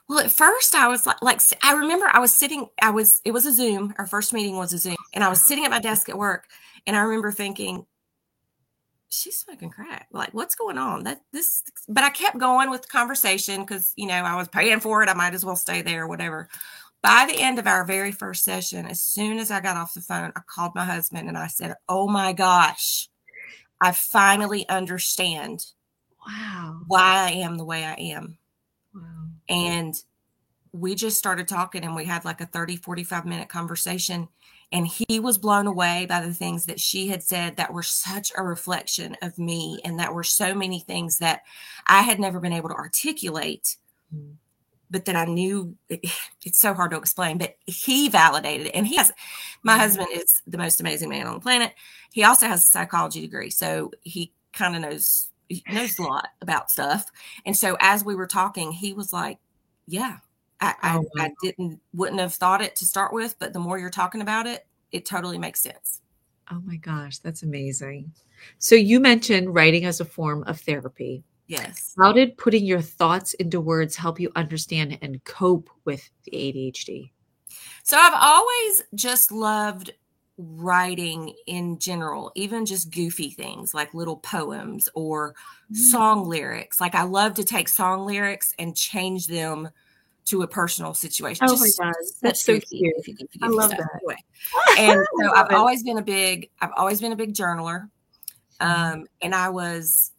Well, 0.08 0.20
at 0.20 0.30
first 0.30 0.74
I 0.74 0.88
was 0.88 1.06
like, 1.06 1.22
like 1.22 1.40
I 1.62 1.72
remember 1.74 2.06
I 2.12 2.18
was 2.18 2.32
sitting, 2.32 2.66
I 2.82 2.90
was, 2.90 3.22
it 3.24 3.30
was 3.30 3.46
a 3.46 3.52
Zoom. 3.52 3.94
Our 3.96 4.06
first 4.06 4.32
meeting 4.32 4.56
was 4.56 4.72
a 4.72 4.78
Zoom, 4.78 4.96
and 5.14 5.24
I 5.24 5.28
was 5.28 5.42
sitting 5.42 5.64
at 5.64 5.70
my 5.70 5.80
desk 5.80 6.08
at 6.08 6.18
work, 6.18 6.46
and 6.86 6.94
I 6.94 7.00
remember 7.00 7.32
thinking, 7.32 7.86
she's 9.14 9.38
smoking 9.38 9.70
crack. 9.70 10.08
Like, 10.12 10.34
what's 10.34 10.54
going 10.54 10.76
on? 10.76 11.04
That 11.04 11.20
this, 11.32 11.62
but 11.88 12.04
I 12.04 12.10
kept 12.10 12.38
going 12.38 12.68
with 12.70 12.82
the 12.82 12.88
conversation 12.88 13.60
because 13.60 13.92
you 13.96 14.06
know 14.06 14.14
I 14.14 14.36
was 14.36 14.48
paying 14.48 14.80
for 14.80 15.02
it. 15.02 15.08
I 15.08 15.14
might 15.14 15.34
as 15.34 15.44
well 15.44 15.56
stay 15.56 15.82
there, 15.82 16.06
whatever. 16.06 16.48
By 17.04 17.26
the 17.28 17.38
end 17.38 17.58
of 17.58 17.66
our 17.66 17.84
very 17.84 18.12
first 18.12 18.44
session, 18.44 18.86
as 18.86 19.02
soon 19.02 19.38
as 19.38 19.50
I 19.50 19.60
got 19.60 19.76
off 19.76 19.92
the 19.92 20.00
phone, 20.00 20.32
I 20.34 20.40
called 20.46 20.74
my 20.74 20.86
husband 20.86 21.28
and 21.28 21.36
I 21.36 21.48
said, 21.48 21.74
"Oh 21.86 22.08
my 22.08 22.32
gosh, 22.32 23.10
I 23.78 23.92
finally 23.92 24.66
understand. 24.70 25.66
Wow, 26.26 26.80
why 26.86 27.28
I 27.28 27.30
am 27.32 27.58
the 27.58 27.64
way 27.64 27.84
I 27.84 27.92
am." 27.92 28.38
Wow. 28.94 29.26
and 29.48 29.94
we 30.72 30.94
just 30.94 31.18
started 31.18 31.46
talking 31.46 31.84
and 31.84 31.94
we 31.94 32.04
had 32.04 32.24
like 32.24 32.40
a 32.40 32.46
30 32.46 32.76
45 32.76 33.26
minute 33.26 33.48
conversation 33.48 34.28
and 34.72 34.86
he 34.86 35.20
was 35.20 35.36
blown 35.36 35.66
away 35.66 36.06
by 36.08 36.20
the 36.20 36.32
things 36.32 36.66
that 36.66 36.80
she 36.80 37.08
had 37.08 37.22
said 37.22 37.56
that 37.56 37.72
were 37.72 37.82
such 37.82 38.32
a 38.36 38.42
reflection 38.42 39.16
of 39.20 39.36
me 39.36 39.80
and 39.84 39.98
that 39.98 40.14
were 40.14 40.24
so 40.24 40.54
many 40.54 40.78
things 40.80 41.18
that 41.18 41.42
i 41.88 42.02
had 42.02 42.20
never 42.20 42.38
been 42.38 42.52
able 42.52 42.68
to 42.68 42.74
articulate 42.76 43.76
mm. 44.14 44.34
But 44.90 45.04
then 45.04 45.16
i 45.16 45.24
knew 45.24 45.74
it, 45.88 46.00
it's 46.44 46.58
so 46.58 46.74
hard 46.74 46.90
to 46.90 46.96
explain 46.96 47.38
but 47.38 47.56
he 47.66 48.08
validated 48.08 48.68
it 48.68 48.74
and 48.74 48.86
he 48.86 48.96
has 48.96 49.12
my 49.62 49.74
mm. 49.74 49.78
husband 49.78 50.08
is 50.12 50.42
the 50.46 50.58
most 50.58 50.80
amazing 50.80 51.08
man 51.08 51.26
on 51.26 51.34
the 51.34 51.40
planet 51.40 51.72
he 52.12 52.24
also 52.24 52.46
has 52.46 52.62
a 52.62 52.66
psychology 52.66 53.20
degree 53.20 53.50
so 53.50 53.90
he 54.02 54.32
kind 54.52 54.74
of 54.74 54.82
knows 54.82 55.30
he 55.48 55.62
knows 55.72 55.98
a 55.98 56.02
lot 56.02 56.28
about 56.40 56.70
stuff. 56.70 57.10
And 57.44 57.56
so 57.56 57.76
as 57.80 58.04
we 58.04 58.14
were 58.14 58.26
talking, 58.26 58.72
he 58.72 58.92
was 58.92 59.12
like, 59.12 59.38
Yeah, 59.86 60.18
I, 60.60 60.74
oh, 60.82 61.04
I, 61.18 61.26
I 61.26 61.30
didn't 61.42 61.80
wouldn't 61.92 62.20
have 62.20 62.34
thought 62.34 62.62
it 62.62 62.76
to 62.76 62.84
start 62.84 63.12
with, 63.12 63.38
but 63.38 63.52
the 63.52 63.58
more 63.58 63.78
you're 63.78 63.90
talking 63.90 64.20
about 64.20 64.46
it, 64.46 64.66
it 64.92 65.06
totally 65.06 65.38
makes 65.38 65.60
sense. 65.60 66.00
Oh 66.50 66.60
my 66.64 66.76
gosh, 66.76 67.18
that's 67.18 67.42
amazing. 67.42 68.12
So 68.58 68.74
you 68.74 69.00
mentioned 69.00 69.54
writing 69.54 69.84
as 69.84 70.00
a 70.00 70.04
form 70.04 70.44
of 70.44 70.60
therapy. 70.60 71.24
Yes. 71.46 71.94
How 71.98 72.12
did 72.12 72.36
putting 72.36 72.64
your 72.64 72.80
thoughts 72.80 73.34
into 73.34 73.60
words 73.60 73.96
help 73.96 74.18
you 74.18 74.30
understand 74.34 74.98
and 75.02 75.22
cope 75.24 75.68
with 75.84 76.08
the 76.24 76.32
ADHD? 76.32 77.10
So 77.82 77.98
I've 77.98 78.14
always 78.16 78.82
just 78.94 79.30
loved 79.30 79.92
writing 80.36 81.34
in 81.46 81.78
general, 81.78 82.32
even 82.34 82.66
just 82.66 82.90
goofy 82.90 83.30
things 83.30 83.74
like 83.74 83.94
little 83.94 84.16
poems 84.16 84.88
or 84.94 85.34
mm. 85.70 85.76
song 85.76 86.28
lyrics. 86.28 86.80
Like 86.80 86.94
I 86.94 87.02
love 87.02 87.34
to 87.34 87.44
take 87.44 87.68
song 87.68 88.06
lyrics 88.06 88.52
and 88.58 88.76
change 88.76 89.26
them 89.26 89.68
to 90.26 90.42
a 90.42 90.48
personal 90.48 90.94
situation. 90.94 91.46
Oh 91.48 91.54
just, 91.54 91.78
my 91.78 91.86
god, 91.86 91.94
that's 92.22 92.42
so 92.42 92.54
goofy, 92.54 92.78
cute! 92.78 92.96
Goofy, 92.96 93.12
goofy, 93.12 93.38
I 93.42 93.48
love 93.48 93.70
stuff. 93.70 93.80
that. 93.80 94.00
Anyway. 94.02 94.16
And 94.76 95.06
so 95.20 95.34
I've 95.34 95.50
it. 95.50 95.52
always 95.52 95.82
been 95.82 95.98
a 95.98 96.02
big, 96.02 96.50
I've 96.60 96.72
always 96.76 97.00
been 97.00 97.12
a 97.12 97.16
big 97.16 97.34
journaler. 97.34 97.88
Mm-hmm. 98.60 98.92
Um, 99.00 99.06
and 99.22 99.34
I 99.34 99.50
was 99.50 100.12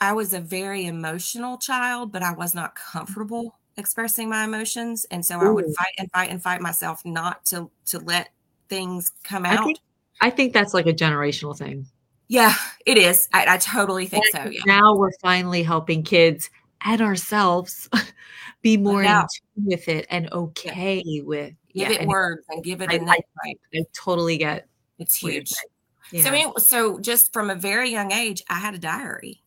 I 0.00 0.12
was 0.12 0.32
a 0.32 0.40
very 0.40 0.86
emotional 0.86 1.58
child, 1.58 2.12
but 2.12 2.22
I 2.22 2.32
was 2.32 2.54
not 2.54 2.74
comfortable 2.74 3.58
expressing 3.78 4.28
my 4.28 4.44
emotions. 4.44 5.06
And 5.10 5.24
so 5.24 5.40
Ooh. 5.40 5.46
I 5.46 5.50
would 5.50 5.66
fight 5.76 5.94
and 5.98 6.10
fight 6.12 6.30
and 6.30 6.42
fight 6.42 6.60
myself 6.60 7.04
not 7.04 7.44
to 7.46 7.70
to 7.86 7.98
let 8.00 8.30
things 8.68 9.12
come 9.24 9.46
out. 9.46 9.60
I 9.60 9.64
think, 9.64 9.78
I 10.20 10.30
think 10.30 10.52
that's 10.52 10.74
like 10.74 10.86
a 10.86 10.92
generational 10.92 11.56
thing. 11.56 11.86
Yeah, 12.28 12.54
it 12.84 12.98
is. 12.98 13.28
I, 13.32 13.54
I 13.54 13.56
totally 13.56 14.06
think 14.06 14.26
and 14.34 14.44
so. 14.44 14.50
Yeah. 14.50 14.60
Now 14.66 14.94
we're 14.94 15.12
finally 15.22 15.62
helping 15.62 16.02
kids 16.02 16.50
and 16.82 17.00
ourselves 17.00 17.88
be 18.62 18.76
more 18.76 19.02
in 19.02 19.08
tune 19.08 19.66
with 19.66 19.88
it 19.88 20.06
and 20.10 20.30
okay 20.32 21.02
yeah. 21.04 21.22
with 21.22 21.54
give 21.74 21.90
yeah, 21.90 22.02
it 22.02 22.08
words 22.08 22.44
and 22.50 22.62
give 22.62 22.82
it 22.82 22.90
I, 22.90 22.94
a 22.94 22.98
name. 22.98 23.08
I, 23.08 23.54
I, 23.74 23.80
totally 23.94 24.36
get 24.36 24.68
it's 24.98 25.16
huge. 25.16 25.52
Yeah. 26.12 26.24
So, 26.24 26.30
anyway, 26.30 26.52
so 26.58 26.98
just 26.98 27.32
from 27.32 27.50
a 27.50 27.54
very 27.54 27.90
young 27.90 28.12
age, 28.12 28.42
I 28.48 28.58
had 28.58 28.74
a 28.74 28.78
diary. 28.78 29.42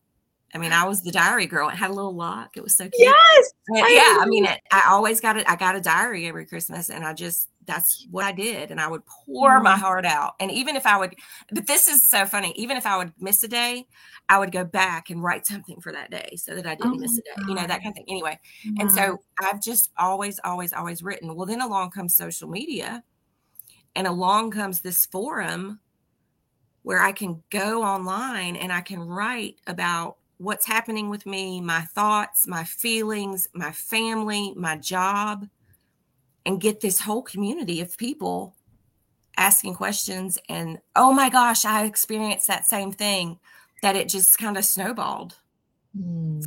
I 0.54 0.58
mean, 0.58 0.74
I 0.74 0.86
was 0.86 1.02
the 1.02 1.12
diary 1.12 1.46
girl. 1.46 1.70
It 1.70 1.76
had 1.76 1.92
a 1.92 1.94
little 1.94 2.16
lock. 2.16 2.58
It 2.58 2.64
was 2.64 2.76
so 2.76 2.90
cute. 2.90 2.94
Yes. 3.00 3.54
I 3.74 3.94
yeah. 3.94 4.22
I 4.22 4.26
mean, 4.28 4.46
it, 4.46 4.60
I 4.72 4.84
always 4.90 5.22
got 5.22 5.38
it. 5.38 5.50
I 5.50 5.56
got 5.56 5.76
a 5.76 5.82
diary 5.82 6.28
every 6.28 6.46
Christmas 6.46 6.90
and 6.90 7.06
I 7.06 7.14
just, 7.14 7.50
that's 7.66 8.06
what 8.12 8.26
I 8.26 8.34
did. 8.34 8.70
And 8.70 8.82
I 8.82 8.88
would 8.88 9.04
pour 9.06 9.60
mm. 9.60 9.64
my 9.64 9.78
heart 9.78 10.06
out. 10.06 10.34
And 10.40 10.52
even 10.52 10.76
if 10.76 10.86
I 10.86 10.98
would, 10.98 11.16
but 11.52 11.68
this 11.68 11.88
is 11.88 12.06
so 12.06 12.26
funny. 12.26 12.54
Even 12.58 12.76
if 12.76 12.86
I 12.86 12.98
would 12.98 13.14
miss 13.20 13.44
a 13.44 13.48
day, 13.48 13.88
I 14.28 14.40
would 14.40 14.52
go 14.52 14.66
back 14.66 15.10
and 15.10 15.24
write 15.24 15.48
something 15.48 15.80
for 15.80 15.94
that 15.94 16.12
day 16.12 16.36
so 16.36 16.56
that 16.56 16.66
I 16.66 16.76
didn't 16.76 16.96
oh 16.96 16.98
miss 16.98 17.18
a 17.18 17.22
day, 17.22 17.44
you 17.48 17.56
know, 17.56 17.66
that 17.66 17.82
kind 17.82 17.90
of 17.90 17.94
thing. 17.94 18.06
Anyway. 18.10 18.38
And 18.78 18.92
so 18.92 19.20
I've 19.40 19.62
just 19.62 19.92
always, 19.98 20.40
always, 20.44 20.74
always 20.74 21.02
written. 21.02 21.34
Well, 21.36 21.46
then 21.46 21.62
along 21.62 21.92
comes 21.92 22.14
social 22.14 22.50
media 22.50 23.04
and 23.96 24.06
along 24.06 24.52
comes 24.52 24.82
this 24.82 25.06
forum 25.06 25.80
where 26.84 27.00
I 27.00 27.12
can 27.12 27.44
go 27.52 27.84
online 27.84 28.56
and 28.56 28.74
I 28.74 28.82
can 28.82 29.00
write 29.00 29.58
about 29.68 30.18
what's 30.42 30.66
happening 30.66 31.10
with 31.10 31.26
me, 31.28 31.62
my 31.62 31.82
thoughts, 31.82 32.48
my 32.48 32.64
feelings, 32.64 33.48
my 33.54 33.72
family, 33.72 34.54
my 34.56 34.76
job, 34.76 35.48
and 36.46 36.60
get 36.60 36.82
this 36.82 37.00
whole 37.00 37.22
community 37.22 37.80
of 37.80 37.96
people 37.96 38.56
asking 39.38 39.76
questions. 39.76 40.40
And 40.50 40.80
oh 40.96 41.14
my 41.14 41.30
gosh, 41.30 41.64
I 41.64 41.86
experienced 41.86 42.48
that 42.48 42.66
same 42.66 42.92
thing 42.92 43.40
that 43.84 43.96
it 43.96 44.10
just 44.10 44.40
kind 44.40 44.58
of 44.58 44.66
snowballed 44.66 45.36
mm. 45.96 46.44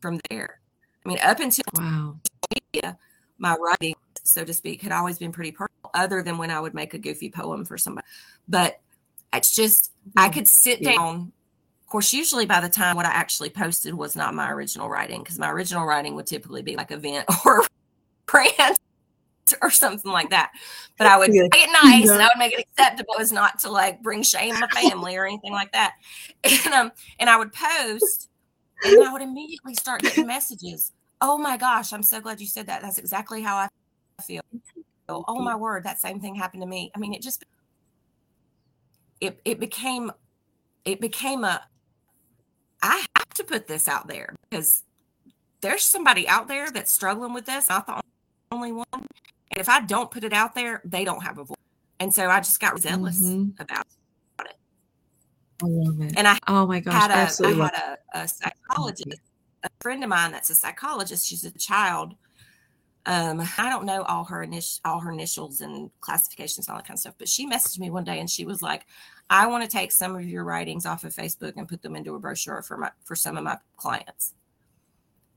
from 0.00 0.20
there. 0.30 0.60
I 1.04 1.08
mean, 1.08 1.18
up 1.20 1.40
until 1.40 1.64
wow. 1.74 2.16
media, 2.54 2.96
my 3.38 3.56
writing, 3.56 3.96
so 4.22 4.44
to 4.44 4.54
speak, 4.54 4.82
had 4.82 4.92
always 4.92 5.18
been 5.18 5.32
pretty 5.32 5.50
personal, 5.50 5.90
other 5.94 6.22
than 6.22 6.38
when 6.38 6.52
I 6.52 6.60
would 6.60 6.74
make 6.74 6.94
a 6.94 6.98
goofy 6.98 7.28
poem 7.28 7.64
for 7.64 7.76
somebody. 7.76 8.06
But 8.48 8.80
it's 9.32 9.52
just, 9.52 9.90
I 10.16 10.28
could 10.28 10.46
sit 10.46 10.80
yeah. 10.80 10.92
down 10.92 11.32
course, 11.92 12.12
usually 12.12 12.46
by 12.46 12.60
the 12.60 12.68
time 12.70 12.96
what 12.96 13.06
I 13.06 13.10
actually 13.10 13.50
posted 13.50 13.92
was 13.94 14.16
not 14.16 14.34
my 14.34 14.50
original 14.50 14.88
writing, 14.88 15.22
because 15.22 15.38
my 15.38 15.50
original 15.50 15.84
writing 15.84 16.14
would 16.14 16.26
typically 16.26 16.62
be 16.62 16.74
like 16.74 16.90
event 16.90 17.26
or 17.44 17.64
rant 18.32 18.78
or 19.60 19.70
something 19.70 20.10
like 20.10 20.30
that. 20.30 20.52
But 20.96 21.06
I 21.06 21.18
would 21.18 21.30
make 21.30 21.54
it 21.54 21.70
nice 21.82 22.06
yeah. 22.06 22.14
and 22.14 22.22
I 22.22 22.26
would 22.26 22.38
make 22.38 22.54
it 22.54 22.60
acceptable 22.60 23.16
as 23.20 23.30
not 23.30 23.58
to 23.60 23.70
like 23.70 24.02
bring 24.02 24.22
shame 24.22 24.58
my 24.58 24.66
family 24.68 25.16
or 25.16 25.26
anything 25.26 25.52
like 25.52 25.70
that. 25.72 25.94
And 26.64 26.74
um 26.74 26.92
and 27.20 27.28
I 27.28 27.36
would 27.36 27.52
post 27.52 28.30
and 28.84 29.04
I 29.04 29.12
would 29.12 29.22
immediately 29.22 29.74
start 29.74 30.00
getting 30.00 30.26
messages. 30.26 30.92
Oh 31.20 31.38
my 31.38 31.56
gosh, 31.56 31.92
I'm 31.92 32.02
so 32.02 32.20
glad 32.20 32.40
you 32.40 32.46
said 32.46 32.66
that. 32.66 32.82
That's 32.82 32.98
exactly 32.98 33.42
how 33.42 33.56
I 33.56 33.68
feel. 34.22 34.42
Oh 35.08 35.40
my 35.40 35.54
word, 35.54 35.84
that 35.84 36.00
same 36.00 36.20
thing 36.20 36.34
happened 36.34 36.62
to 36.62 36.68
me. 36.68 36.90
I 36.94 36.98
mean, 36.98 37.12
it 37.12 37.22
just 37.22 37.44
it 39.20 39.40
it 39.44 39.60
became 39.60 40.10
it 40.84 41.00
became 41.00 41.44
a 41.44 41.62
I 42.82 43.04
have 43.16 43.28
to 43.34 43.44
put 43.44 43.68
this 43.68 43.88
out 43.88 44.08
there 44.08 44.34
because 44.50 44.82
there's 45.60 45.84
somebody 45.84 46.28
out 46.28 46.48
there 46.48 46.70
that's 46.70 46.92
struggling 46.92 47.32
with 47.32 47.46
this, 47.46 47.68
not 47.68 47.86
the 47.86 48.00
only 48.50 48.72
one. 48.72 48.86
And 48.92 49.60
if 49.60 49.68
I 49.68 49.80
don't 49.80 50.10
put 50.10 50.24
it 50.24 50.32
out 50.32 50.54
there, 50.54 50.82
they 50.84 51.04
don't 51.04 51.22
have 51.22 51.38
a 51.38 51.44
voice. 51.44 51.56
And 52.00 52.12
so 52.12 52.28
I 52.28 52.40
just 52.40 52.60
got 52.60 52.78
zealous 52.80 53.22
mm-hmm. 53.22 53.60
about 53.62 53.86
it. 54.40 54.56
I 55.62 55.66
love 55.68 56.00
it. 56.00 56.14
And 56.16 56.26
I 56.26 56.38
oh 56.48 56.66
my 56.66 56.80
gosh, 56.80 56.94
had 56.94 57.10
a, 57.10 57.14
absolutely 57.14 57.62
I 57.62 57.64
had 57.66 57.98
a, 58.14 58.18
a 58.22 58.28
psychologist, 58.28 59.20
a 59.62 59.70
friend 59.80 60.02
of 60.02 60.08
mine 60.08 60.32
that's 60.32 60.50
a 60.50 60.54
psychologist. 60.54 61.26
She's 61.26 61.44
a 61.44 61.52
child. 61.52 62.14
Um, 63.06 63.40
I 63.58 63.68
don't 63.68 63.84
know 63.84 64.02
all 64.02 64.24
her 64.24 64.42
initial 64.42 64.80
all 64.84 65.00
her 65.00 65.12
initials 65.12 65.60
and 65.60 65.90
classifications 66.00 66.66
and 66.66 66.72
all 66.72 66.78
that 66.78 66.86
kind 66.86 66.96
of 66.96 67.00
stuff, 67.00 67.14
but 67.18 67.28
she 67.28 67.48
messaged 67.48 67.78
me 67.78 67.90
one 67.90 68.04
day 68.04 68.18
and 68.18 68.28
she 68.28 68.44
was 68.44 68.62
like, 68.62 68.86
I 69.32 69.46
want 69.46 69.64
to 69.64 69.68
take 69.68 69.92
some 69.92 70.14
of 70.14 70.28
your 70.28 70.44
writings 70.44 70.84
off 70.84 71.04
of 71.04 71.14
Facebook 71.14 71.54
and 71.56 71.66
put 71.66 71.80
them 71.80 71.96
into 71.96 72.14
a 72.14 72.18
brochure 72.18 72.60
for 72.60 72.76
my 72.76 72.90
for 73.02 73.16
some 73.16 73.38
of 73.38 73.44
my 73.44 73.56
clients. 73.78 74.34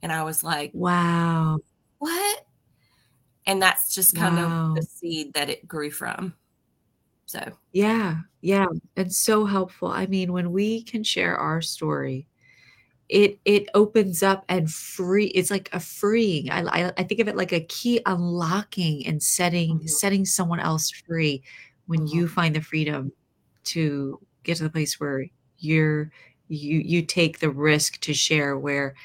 And 0.02 0.12
I 0.12 0.24
was 0.24 0.44
like, 0.44 0.72
Wow. 0.74 1.60
What? 2.00 2.46
And 3.48 3.62
that's 3.62 3.96
just 3.96 4.14
kind 4.14 4.36
wow. 4.36 4.70
of 4.70 4.76
the 4.76 4.82
seed 4.82 5.34
that 5.34 5.50
it 5.50 5.66
grew 5.66 5.90
from. 5.92 6.34
So 7.26 7.40
yeah, 7.72 8.18
yeah. 8.42 8.66
It's 8.98 9.18
so 9.18 9.46
helpful. 9.46 9.88
I 9.88 10.08
mean, 10.08 10.34
when 10.34 10.52
we 10.52 10.84
can 10.84 11.02
share 11.02 11.38
our 11.38 11.62
story, 11.62 12.28
it 13.08 13.40
it 13.46 13.70
opens 13.76 14.24
up 14.24 14.44
and 14.50 14.70
free 14.70 15.28
it's 15.28 15.52
like 15.52 15.70
a 15.72 15.80
freeing 15.80 16.50
I, 16.50 16.64
I, 16.64 16.94
I 16.98 17.04
think 17.04 17.22
of 17.22 17.28
it 17.28 17.38
like 17.38 17.54
a 17.54 17.60
key 17.60 18.02
unlocking 18.08 19.06
and 19.06 19.22
setting 19.22 19.78
mm-hmm. 19.78 19.88
setting 19.88 20.26
someone 20.26 20.60
else 20.60 20.90
free 20.90 21.44
when 21.86 22.00
mm-hmm. 22.00 22.18
you 22.18 22.28
find 22.28 22.56
the 22.56 22.62
freedom 22.62 23.12
to 23.66 24.20
get 24.44 24.58
to 24.58 24.64
the 24.64 24.70
place 24.70 25.00
where 25.00 25.26
you're 25.58 26.12
you 26.48 26.80
you 26.80 27.02
take 27.02 27.40
the 27.40 27.50
risk 27.50 28.00
to 28.02 28.14
share 28.14 28.58
where 28.58 28.96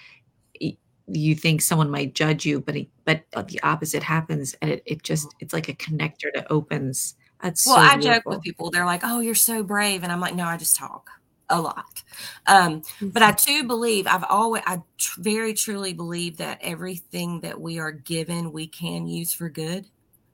you 1.13 1.35
think 1.35 1.61
someone 1.61 1.91
might 1.91 2.15
judge 2.15 2.47
you 2.47 2.61
but 2.61 2.77
it, 2.77 2.89
but 3.05 3.25
the 3.49 3.61
opposite 3.63 4.03
happens 4.03 4.55
and 4.63 4.71
it, 4.71 4.83
it 4.87 5.03
just 5.03 5.35
it's 5.41 5.53
like 5.53 5.69
a 5.69 5.75
connector 5.75 6.31
that 6.35 6.47
opens. 6.51 7.17
That's 7.43 7.67
well 7.67 7.77
so 7.77 7.83
i 7.83 7.97
joke 7.99 8.25
with 8.27 8.43
people 8.43 8.71
they're 8.71 8.85
like 8.85 9.01
oh 9.03 9.21
you're 9.21 9.35
so 9.35 9.63
brave 9.63 10.03
and 10.03 10.13
i'm 10.13 10.21
like 10.21 10.35
no 10.35 10.45
i 10.45 10.59
just 10.59 10.77
talk 10.77 11.09
a 11.49 11.61
lot. 11.61 12.03
Um, 12.47 12.83
but 13.01 13.23
i 13.23 13.33
mm-hmm. 13.33 13.63
do 13.63 13.67
believe 13.67 14.07
i've 14.07 14.25
always 14.25 14.63
i 14.67 14.83
tr- 14.99 15.21
very 15.23 15.55
truly 15.55 15.95
believe 15.95 16.37
that 16.37 16.59
everything 16.61 17.41
that 17.41 17.59
we 17.59 17.79
are 17.79 17.93
given 17.93 18.53
we 18.53 18.67
can 18.67 19.07
use 19.07 19.33
for 19.33 19.49
good 19.49 19.87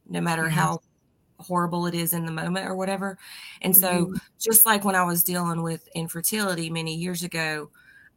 no 0.08 0.20
matter 0.20 0.48
how 0.48 0.80
horrible 1.38 1.86
it 1.86 1.94
is 1.94 2.12
in 2.12 2.26
the 2.26 2.32
moment 2.32 2.66
or 2.66 2.74
whatever. 2.74 3.18
And 3.62 3.76
so, 3.76 4.06
mm-hmm. 4.06 4.16
just 4.38 4.66
like 4.66 4.84
when 4.84 4.94
I 4.94 5.04
was 5.04 5.22
dealing 5.22 5.62
with 5.62 5.88
infertility 5.94 6.70
many 6.70 6.94
years 6.94 7.22
ago, 7.22 7.70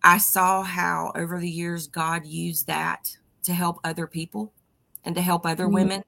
I 0.03 0.17
saw 0.17 0.63
how 0.63 1.11
over 1.15 1.39
the 1.39 1.49
years 1.49 1.87
God 1.87 2.25
used 2.25 2.67
that 2.67 3.17
to 3.43 3.53
help 3.53 3.79
other 3.83 4.07
people 4.07 4.53
and 5.03 5.15
to 5.15 5.21
help 5.21 5.45
other 5.45 5.65
mm-hmm. 5.65 5.73
women 5.73 6.03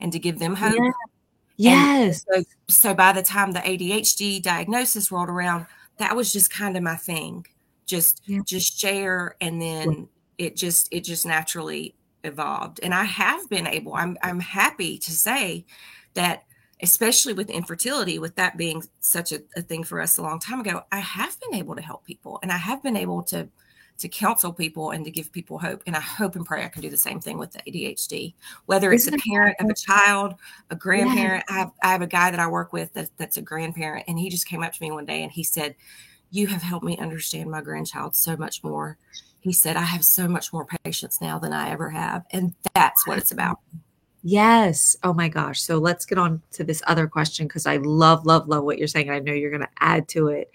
and 0.00 0.12
to 0.12 0.18
give 0.18 0.38
them 0.38 0.54
hope. 0.54 0.74
Yeah. 0.74 0.90
Yes. 1.56 2.24
So, 2.32 2.42
so, 2.68 2.94
by 2.94 3.12
the 3.12 3.22
time 3.22 3.52
the 3.52 3.60
ADHD 3.60 4.42
diagnosis 4.42 5.12
rolled 5.12 5.28
around, 5.28 5.66
that 5.98 6.16
was 6.16 6.32
just 6.32 6.52
kind 6.52 6.76
of 6.76 6.82
my 6.82 6.96
thing. 6.96 7.46
Just 7.86 8.22
yeah. 8.26 8.40
just 8.46 8.78
share 8.78 9.36
and 9.40 9.60
then 9.60 10.08
it 10.38 10.56
just 10.56 10.88
it 10.90 11.04
just 11.04 11.26
naturally 11.26 11.94
evolved. 12.24 12.80
And 12.82 12.94
I 12.94 13.04
have 13.04 13.48
been 13.48 13.66
able, 13.66 13.94
I'm 13.94 14.16
I'm 14.22 14.40
happy 14.40 14.98
to 14.98 15.10
say 15.10 15.64
that 16.14 16.44
especially 16.82 17.32
with 17.32 17.48
infertility, 17.48 18.18
with 18.18 18.34
that 18.34 18.56
being 18.56 18.82
such 19.00 19.32
a, 19.32 19.40
a, 19.56 19.62
thing 19.62 19.84
for 19.84 20.00
us 20.00 20.18
a 20.18 20.22
long 20.22 20.40
time 20.40 20.60
ago, 20.60 20.82
I 20.90 20.98
have 20.98 21.38
been 21.40 21.54
able 21.54 21.76
to 21.76 21.82
help 21.82 22.04
people 22.04 22.40
and 22.42 22.50
I 22.50 22.56
have 22.56 22.82
been 22.82 22.96
able 22.96 23.22
to 23.24 23.48
to 23.98 24.08
counsel 24.08 24.52
people 24.52 24.90
and 24.90 25.04
to 25.04 25.10
give 25.10 25.30
people 25.30 25.58
hope. 25.58 25.82
And 25.86 25.94
I 25.94 26.00
hope 26.00 26.34
and 26.34 26.44
pray 26.44 26.64
I 26.64 26.68
can 26.68 26.82
do 26.82 26.90
the 26.90 26.96
same 26.96 27.20
thing 27.20 27.38
with 27.38 27.52
the 27.52 27.60
ADHD, 27.60 28.34
whether 28.66 28.92
it's 28.92 29.06
a 29.06 29.12
parent 29.12 29.56
of 29.60 29.68
a 29.68 29.74
child, 29.74 30.34
a 30.70 30.76
grandparent. 30.76 31.44
Yeah. 31.48 31.54
I, 31.54 31.58
have, 31.58 31.70
I 31.82 31.92
have 31.92 32.02
a 32.02 32.06
guy 32.06 32.30
that 32.30 32.40
I 32.40 32.48
work 32.48 32.72
with 32.72 32.92
that, 32.94 33.10
that's 33.16 33.36
a 33.36 33.42
grandparent, 33.42 34.06
and 34.08 34.18
he 34.18 34.28
just 34.28 34.48
came 34.48 34.62
up 34.62 34.72
to 34.72 34.82
me 34.82 34.90
one 34.90 35.04
day 35.04 35.22
and 35.22 35.30
he 35.30 35.44
said, 35.44 35.76
You 36.30 36.48
have 36.48 36.62
helped 36.62 36.84
me 36.84 36.98
understand 36.98 37.50
my 37.50 37.60
grandchild 37.60 38.16
so 38.16 38.36
much 38.36 38.64
more. 38.64 38.98
He 39.40 39.52
said, 39.52 39.76
I 39.76 39.82
have 39.82 40.04
so 40.04 40.26
much 40.26 40.52
more 40.52 40.66
patience 40.84 41.20
now 41.20 41.38
than 41.38 41.52
I 41.52 41.70
ever 41.70 41.90
have. 41.90 42.24
And 42.30 42.54
that's 42.74 43.06
what 43.06 43.18
it's 43.18 43.30
about. 43.32 43.58
Yes. 44.22 44.96
Oh 45.02 45.12
my 45.12 45.28
gosh. 45.28 45.60
So 45.60 45.78
let's 45.78 46.06
get 46.06 46.18
on 46.18 46.42
to 46.52 46.64
this 46.64 46.82
other 46.86 47.08
question 47.08 47.46
because 47.46 47.66
I 47.66 47.78
love, 47.78 48.24
love, 48.24 48.46
love 48.48 48.64
what 48.64 48.78
you're 48.78 48.86
saying. 48.86 49.10
I 49.10 49.18
know 49.18 49.32
you're 49.32 49.50
going 49.50 49.62
to 49.62 49.68
add 49.80 50.08
to 50.08 50.28
it. 50.28 50.50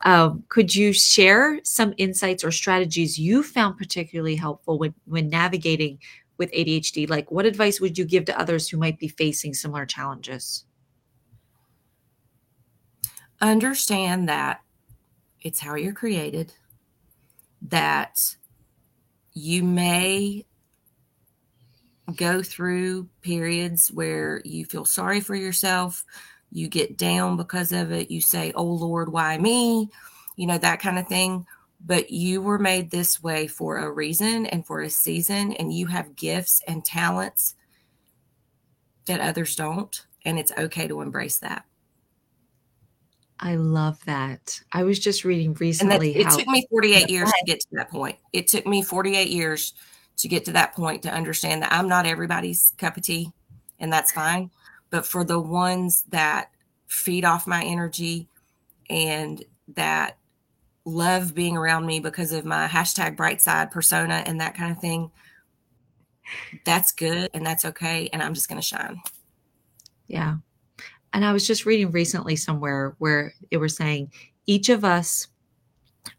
Um, 0.00 0.44
could 0.48 0.74
you 0.74 0.92
share 0.92 1.60
some 1.62 1.94
insights 1.96 2.44
or 2.44 2.50
strategies 2.50 3.18
you 3.18 3.42
found 3.42 3.78
particularly 3.78 4.34
helpful 4.34 4.78
when, 4.78 4.94
when 5.06 5.28
navigating 5.28 5.98
with 6.38 6.50
ADHD? 6.52 7.08
Like, 7.08 7.30
what 7.30 7.46
advice 7.46 7.80
would 7.80 7.96
you 7.96 8.04
give 8.04 8.24
to 8.26 8.38
others 8.38 8.68
who 8.68 8.76
might 8.76 8.98
be 8.98 9.08
facing 9.08 9.54
similar 9.54 9.86
challenges? 9.86 10.64
Understand 13.40 14.28
that 14.28 14.60
it's 15.40 15.60
how 15.60 15.76
you're 15.76 15.92
created, 15.92 16.52
that 17.62 18.36
you 19.32 19.62
may 19.62 20.44
go 22.16 22.42
through 22.42 23.08
periods 23.22 23.88
where 23.92 24.42
you 24.44 24.64
feel 24.64 24.84
sorry 24.84 25.20
for 25.20 25.34
yourself, 25.34 26.04
you 26.50 26.68
get 26.68 26.96
down 26.96 27.36
because 27.36 27.72
of 27.72 27.92
it, 27.92 28.10
you 28.10 28.20
say, 28.20 28.52
Oh 28.54 28.64
Lord, 28.64 29.10
why 29.10 29.38
me? 29.38 29.90
you 30.36 30.46
know, 30.46 30.58
that 30.58 30.80
kind 30.80 30.98
of 30.98 31.08
thing. 31.08 31.46
But 31.84 32.10
you 32.10 32.40
were 32.40 32.58
made 32.58 32.90
this 32.90 33.22
way 33.22 33.46
for 33.46 33.78
a 33.78 33.90
reason 33.90 34.46
and 34.46 34.66
for 34.66 34.80
a 34.80 34.88
season, 34.88 35.52
and 35.54 35.72
you 35.72 35.86
have 35.86 36.16
gifts 36.16 36.62
and 36.66 36.84
talents 36.84 37.54
that 39.06 39.20
others 39.20 39.54
don't. 39.54 40.06
And 40.24 40.38
it's 40.38 40.52
okay 40.56 40.88
to 40.88 41.02
embrace 41.02 41.38
that. 41.38 41.66
I 43.38 43.56
love 43.56 44.02
that. 44.06 44.58
I 44.72 44.84
was 44.84 44.98
just 44.98 45.24
reading 45.24 45.52
recently. 45.54 46.16
it 46.16 46.24
how, 46.24 46.36
took 46.38 46.46
me 46.46 46.66
48 46.70 47.10
years 47.10 47.30
to 47.30 47.44
get 47.44 47.60
to 47.60 47.66
that 47.72 47.90
point. 47.90 48.16
It 48.32 48.46
took 48.46 48.66
me 48.66 48.82
48 48.82 49.28
years 49.28 49.74
to 50.16 50.28
get 50.28 50.44
to 50.44 50.52
that 50.52 50.74
point 50.74 51.02
to 51.02 51.12
understand 51.12 51.62
that 51.62 51.72
I'm 51.72 51.88
not 51.88 52.06
everybody's 52.06 52.72
cup 52.78 52.96
of 52.96 53.02
tea, 53.02 53.32
and 53.78 53.92
that's 53.92 54.12
fine. 54.12 54.50
But 54.90 55.06
for 55.06 55.24
the 55.24 55.40
ones 55.40 56.04
that 56.10 56.50
feed 56.86 57.24
off 57.24 57.46
my 57.46 57.64
energy 57.64 58.28
and 58.88 59.42
that 59.74 60.18
love 60.84 61.34
being 61.34 61.56
around 61.56 61.86
me 61.86 61.98
because 61.98 62.32
of 62.32 62.44
my 62.44 62.68
hashtag 62.68 63.16
bright 63.16 63.40
side 63.40 63.70
persona 63.70 64.22
and 64.26 64.40
that 64.40 64.54
kind 64.54 64.70
of 64.70 64.78
thing, 64.78 65.10
that's 66.64 66.92
good 66.92 67.30
and 67.34 67.44
that's 67.44 67.64
okay. 67.64 68.08
And 68.12 68.22
I'm 68.22 68.34
just 68.34 68.48
going 68.48 68.60
to 68.60 68.66
shine. 68.66 69.00
Yeah. 70.06 70.36
And 71.12 71.24
I 71.24 71.32
was 71.32 71.46
just 71.46 71.66
reading 71.66 71.90
recently 71.90 72.36
somewhere 72.36 72.94
where 72.98 73.34
it 73.50 73.56
was 73.56 73.76
saying 73.76 74.12
each 74.46 74.68
of 74.68 74.84
us, 74.84 75.28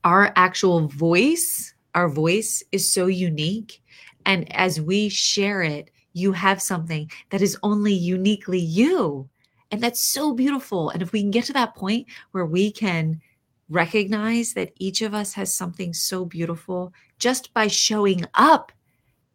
our 0.03 0.31
actual 0.35 0.87
voice, 0.87 1.73
our 1.93 2.09
voice 2.09 2.63
is 2.71 2.91
so 2.91 3.07
unique. 3.07 3.81
And 4.25 4.53
as 4.55 4.81
we 4.81 5.09
share 5.09 5.61
it, 5.61 5.91
you 6.13 6.31
have 6.31 6.61
something 6.61 7.11
that 7.29 7.41
is 7.41 7.57
only 7.63 7.93
uniquely 7.93 8.59
you. 8.59 9.29
And 9.71 9.81
that's 9.81 10.01
so 10.01 10.33
beautiful. 10.33 10.89
And 10.89 11.01
if 11.01 11.11
we 11.11 11.21
can 11.21 11.31
get 11.31 11.45
to 11.45 11.53
that 11.53 11.75
point 11.75 12.07
where 12.31 12.45
we 12.45 12.71
can 12.71 13.21
recognize 13.69 14.53
that 14.53 14.71
each 14.77 15.01
of 15.01 15.13
us 15.13 15.33
has 15.33 15.53
something 15.53 15.93
so 15.93 16.23
beautiful 16.23 16.93
just 17.17 17.53
by 17.53 17.67
showing 17.67 18.25
up 18.35 18.71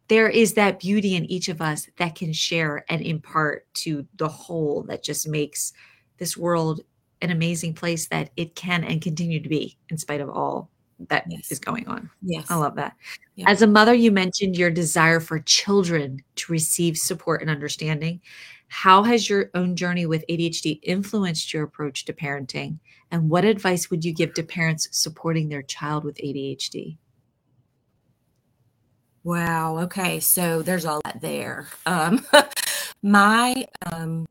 there 0.07 0.29
is 0.29 0.53
that 0.53 0.79
beauty 0.79 1.15
in 1.15 1.25
each 1.25 1.47
of 1.47 1.61
us 1.61 1.87
that 1.97 2.15
can 2.15 2.33
share 2.33 2.83
and 2.89 3.01
impart 3.01 3.65
to 3.73 4.05
the 4.17 4.27
whole 4.27 4.83
that 4.83 5.03
just 5.03 5.27
makes 5.27 5.73
this 6.17 6.35
world 6.35 6.81
an 7.21 7.29
amazing 7.29 7.73
place 7.73 8.07
that 8.07 8.29
it 8.35 8.55
can 8.55 8.83
and 8.83 9.01
continue 9.01 9.41
to 9.41 9.49
be 9.49 9.77
in 9.89 9.97
spite 9.97 10.21
of 10.21 10.29
all 10.29 10.69
that 11.09 11.25
yes. 11.29 11.51
is 11.51 11.59
going 11.59 11.87
on. 11.87 12.09
Yes. 12.21 12.45
I 12.49 12.55
love 12.55 12.75
that. 12.75 12.95
Yeah. 13.35 13.49
As 13.49 13.61
a 13.61 13.67
mother, 13.67 13.93
you 13.93 14.11
mentioned 14.11 14.57
your 14.57 14.71
desire 14.71 15.19
for 15.19 15.39
children 15.39 16.23
to 16.35 16.51
receive 16.51 16.97
support 16.97 17.41
and 17.41 17.49
understanding. 17.49 18.21
How 18.67 19.03
has 19.03 19.29
your 19.29 19.49
own 19.53 19.75
journey 19.75 20.05
with 20.05 20.23
ADHD 20.29 20.79
influenced 20.83 21.53
your 21.53 21.63
approach 21.63 22.05
to 22.05 22.13
parenting? 22.13 22.79
And 23.11 23.29
what 23.29 23.43
advice 23.43 23.89
would 23.89 24.05
you 24.05 24.13
give 24.13 24.33
to 24.35 24.43
parents 24.43 24.87
supporting 24.91 25.49
their 25.49 25.61
child 25.61 26.05
with 26.05 26.17
ADHD? 26.17 26.97
Wow. 29.23 29.77
Okay. 29.79 30.19
So 30.19 30.61
there's 30.61 30.85
a 30.85 30.93
lot 30.93 31.21
there. 31.21 31.67
Um, 31.85 32.25
my 33.03 33.65
um, 33.91 34.25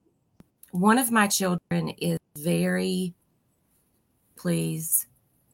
one 0.72 0.98
of 0.98 1.10
my 1.10 1.26
children 1.26 1.90
is 1.98 2.18
very 2.38 3.14
please, 4.40 5.06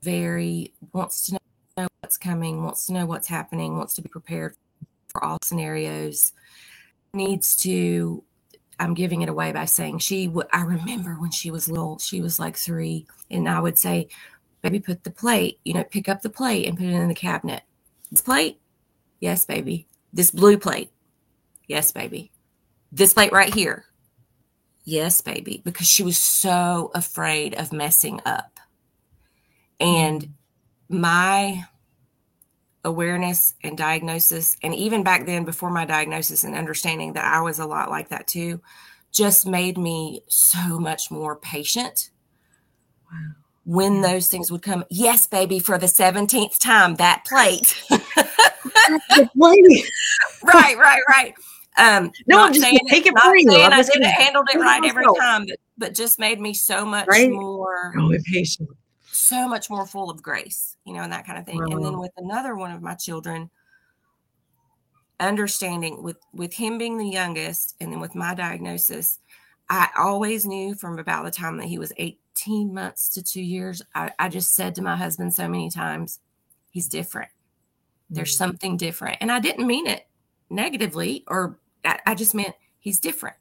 very 0.07 0.73
wants 0.93 1.27
to 1.27 1.39
know 1.77 1.89
what's 2.01 2.17
coming, 2.17 2.65
wants 2.65 2.87
to 2.87 2.93
know 2.93 3.07
what's 3.07 3.29
happening, 3.29 3.77
wants 3.77 3.95
to 3.95 4.03
be 4.03 4.09
prepared 4.09 4.55
for 5.09 5.23
all 5.23 5.39
scenarios. 5.43 6.33
Needs 7.13 7.57
to. 7.57 8.23
I'm 8.79 8.95
giving 8.95 9.23
it 9.23 9.29
away 9.29 9.53
by 9.53 9.65
saying 9.65 9.99
she. 9.99 10.33
I 10.53 10.63
remember 10.63 11.15
when 11.15 11.31
she 11.31 11.51
was 11.51 11.69
little, 11.69 11.99
she 11.99 12.21
was 12.21 12.39
like 12.39 12.57
three, 12.57 13.07
and 13.31 13.49
I 13.49 13.61
would 13.61 13.79
say, 13.79 14.09
"Baby, 14.63 14.81
put 14.81 15.05
the 15.05 15.11
plate. 15.11 15.59
You 15.65 15.75
know, 15.75 15.85
pick 15.85 16.09
up 16.09 16.23
the 16.23 16.31
plate 16.31 16.67
and 16.67 16.79
put 16.79 16.87
it 16.87 16.93
in 16.93 17.09
the 17.09 17.15
cabinet. 17.15 17.63
This 18.11 18.21
plate 18.21 18.61
Yes, 19.21 19.45
baby. 19.45 19.87
This 20.13 20.31
blue 20.31 20.59
plate. 20.59 20.91
Yes, 21.67 21.93
baby. 21.93 22.33
This 22.93 23.15
plate 23.15 23.33
right 23.33 23.52
here. 23.52 23.87
Yes, 24.85 25.21
baby. 25.21 25.63
Because 25.65 25.87
she 25.87 26.02
was 26.02 26.19
so 26.19 26.91
afraid 26.95 27.54
of 27.54 27.73
messing 27.73 28.21
up. 28.25 28.55
And 29.80 30.34
my 30.89 31.65
awareness 32.84 33.54
and 33.62 33.76
diagnosis, 33.76 34.56
and 34.62 34.75
even 34.75 35.02
back 35.02 35.26
then, 35.26 35.45
before 35.45 35.71
my 35.71 35.84
diagnosis 35.84 36.45
and 36.45 36.54
understanding 36.54 37.15
that 37.15 37.25
I 37.25 37.41
was 37.41 37.58
a 37.58 37.67
lot 37.67 37.91
like 37.91 38.08
that 38.08 38.26
too, 38.26 38.60
just 39.12 39.47
made 39.47 39.76
me 39.76 40.23
so 40.28 40.78
much 40.78 41.10
more 41.10 41.36
patient. 41.36 42.10
Wow. 43.10 43.19
When 43.65 44.00
those 44.00 44.28
things 44.28 44.52
would 44.52 44.62
come, 44.62 44.84
yes, 44.91 45.26
baby, 45.26 45.58
for 45.58 45.76
the 45.76 45.86
17th 45.86 46.58
time, 46.58 46.95
that 46.97 47.25
plate. 47.26 47.82
right, 49.34 50.78
right, 50.78 51.02
right. 51.08 51.34
Um, 51.78 52.12
no, 52.26 52.41
I'm 52.41 52.52
just 52.52 52.65
saying 52.65 52.78
take 52.89 53.06
it, 53.06 53.12
it 53.15 53.21
for 53.21 53.36
you. 53.36 53.50
I'm 53.50 53.73
I 53.73 53.82
didn't 53.82 54.04
handle 54.04 54.45
it 54.49 54.58
right 54.58 54.82
every 54.84 55.04
time, 55.19 55.47
but, 55.47 55.58
but 55.76 55.95
just 55.95 56.19
made 56.19 56.41
me 56.41 56.54
so 56.54 56.86
much 56.86 57.06
right? 57.06 57.30
more 57.30 57.93
oh, 57.99 58.12
patient, 58.32 58.71
so 59.17 59.49
much 59.49 59.71
more 59.71 59.87
full 59.87 60.11
of 60.11 60.23
grace, 60.23 60.76
you 60.85 60.95
know, 60.95 61.02
and 61.02 61.13
that 61.13 61.26
kind 61.26 61.39
of 61.39 61.47
thing. 61.47 61.61
And 61.61 61.85
then 61.85 61.99
with 61.99 62.13
another 62.17 62.57
one 62.57 62.71
of 62.71 62.83
my 62.83 62.95
children, 62.95 63.50
understanding 65.19 66.02
with 66.02 66.19
with 66.33 66.52
him 66.52 66.79
being 66.79 66.99
the 66.99 67.09
youngest, 67.09 67.75
and 67.81 67.93
then 67.93 68.00
with 68.00 68.15
my 68.15 68.35
diagnosis, 68.35 69.19
I 69.69 69.89
always 69.97 70.47
knew 70.47 70.75
from 70.75 70.99
about 70.99 71.25
the 71.25 71.31
time 71.31 71.57
that 71.59 71.67
he 71.67 71.79
was 71.79 71.93
18 71.97 72.73
months 72.73 73.09
to 73.11 73.23
two 73.23 73.43
years. 73.43 73.83
I, 73.95 74.11
I 74.19 74.29
just 74.29 74.55
said 74.55 74.75
to 74.76 74.83
my 74.83 74.97
husband 74.97 75.35
so 75.35 75.49
many 75.49 75.71
times, 75.71 76.21
he's 76.71 76.89
different 76.89 77.31
there's 78.11 78.33
mm-hmm. 78.33 78.45
something 78.45 78.76
different. 78.76 79.19
And 79.21 79.31
I 79.33 79.41
didn't 79.41 79.67
mean 79.67 79.87
it 79.87 80.07
negatively, 80.50 81.25
or 81.29 81.59
I, 81.85 81.99
I 82.07 82.15
just 82.15 82.35
meant 82.35 82.55
he's 82.79 83.00
different. 83.00 83.37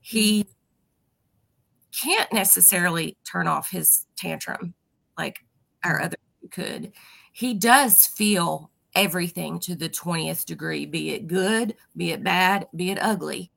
He 0.00 0.44
mm-hmm. 0.44 2.08
can't 2.08 2.32
necessarily 2.32 3.16
turn 3.24 3.46
off 3.46 3.70
his 3.70 4.06
tantrum 4.16 4.74
like 5.16 5.44
our 5.84 6.00
other 6.00 6.16
could. 6.50 6.92
He 7.32 7.54
does 7.54 8.06
feel 8.06 8.70
everything 8.94 9.60
to 9.60 9.74
the 9.74 9.88
20th 9.88 10.44
degree, 10.46 10.86
be 10.86 11.10
it 11.10 11.26
good, 11.26 11.74
be 11.96 12.10
it 12.12 12.24
bad, 12.24 12.68
be 12.74 12.90
it 12.90 12.98
ugly. 13.00 13.50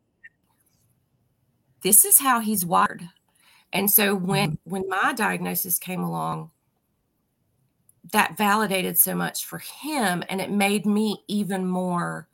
This 1.82 2.04
is 2.04 2.20
how 2.20 2.42
he's 2.42 2.66
wired. 2.66 3.08
And 3.72 3.90
so 3.90 4.16
when 4.16 4.52
mm-hmm. 4.52 4.70
when 4.70 4.90
my 4.90 5.14
diagnosis 5.14 5.80
came 5.80 6.02
along, 6.02 6.52
that 8.12 8.38
validated 8.38 8.98
so 8.98 9.16
much 9.16 9.46
for 9.46 9.60
him 9.60 10.24
and 10.30 10.42
it 10.42 10.52
made 10.52 10.86
me 10.86 11.24
even 11.28 11.66
more 11.66 12.28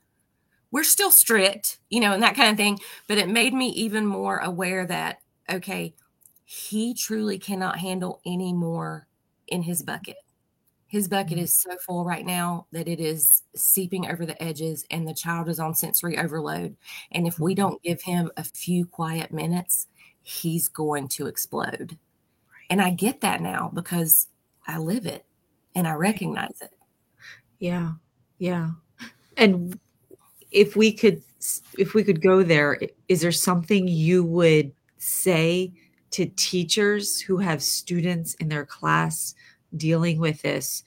we're 0.70 0.84
still 0.84 1.10
strict 1.10 1.78
you 1.90 2.00
know 2.00 2.12
and 2.12 2.22
that 2.22 2.36
kind 2.36 2.50
of 2.50 2.56
thing 2.56 2.78
but 3.08 3.18
it 3.18 3.28
made 3.28 3.52
me 3.52 3.68
even 3.70 4.06
more 4.06 4.38
aware 4.38 4.86
that 4.86 5.18
okay 5.50 5.94
he 6.44 6.94
truly 6.94 7.38
cannot 7.38 7.78
handle 7.78 8.20
any 8.24 8.52
more 8.52 9.06
in 9.48 9.62
his 9.62 9.82
bucket 9.82 10.16
his 10.88 11.08
bucket 11.08 11.32
mm-hmm. 11.32 11.44
is 11.44 11.60
so 11.60 11.76
full 11.84 12.04
right 12.04 12.24
now 12.24 12.66
that 12.72 12.86
it 12.86 13.00
is 13.00 13.42
seeping 13.54 14.08
over 14.08 14.24
the 14.24 14.40
edges 14.42 14.84
and 14.90 15.06
the 15.06 15.14
child 15.14 15.48
is 15.48 15.58
on 15.58 15.74
sensory 15.74 16.16
overload 16.18 16.76
and 17.12 17.26
if 17.26 17.38
we 17.38 17.54
mm-hmm. 17.54 17.62
don't 17.62 17.82
give 17.82 18.02
him 18.02 18.30
a 18.36 18.44
few 18.44 18.86
quiet 18.86 19.32
minutes 19.32 19.88
he's 20.22 20.68
going 20.68 21.08
to 21.08 21.26
explode 21.26 21.96
and 22.70 22.80
i 22.80 22.90
get 22.90 23.20
that 23.20 23.40
now 23.40 23.70
because 23.74 24.28
i 24.66 24.78
live 24.78 25.06
it 25.06 25.26
and 25.76 25.86
I 25.86 25.92
recognize 25.92 26.60
it. 26.62 26.72
Yeah. 27.60 27.92
Yeah. 28.38 28.70
And 29.36 29.78
if 30.50 30.74
we 30.74 30.90
could 30.90 31.22
if 31.78 31.94
we 31.94 32.02
could 32.02 32.22
go 32.22 32.42
there, 32.42 32.80
is 33.08 33.20
there 33.20 33.30
something 33.30 33.86
you 33.86 34.24
would 34.24 34.72
say 34.98 35.72
to 36.16 36.24
teachers 36.24 37.20
who 37.20 37.36
have 37.36 37.62
students 37.62 38.32
in 38.34 38.48
their 38.48 38.64
class 38.64 39.34
dealing 39.76 40.18
with 40.18 40.40
this? 40.40 40.82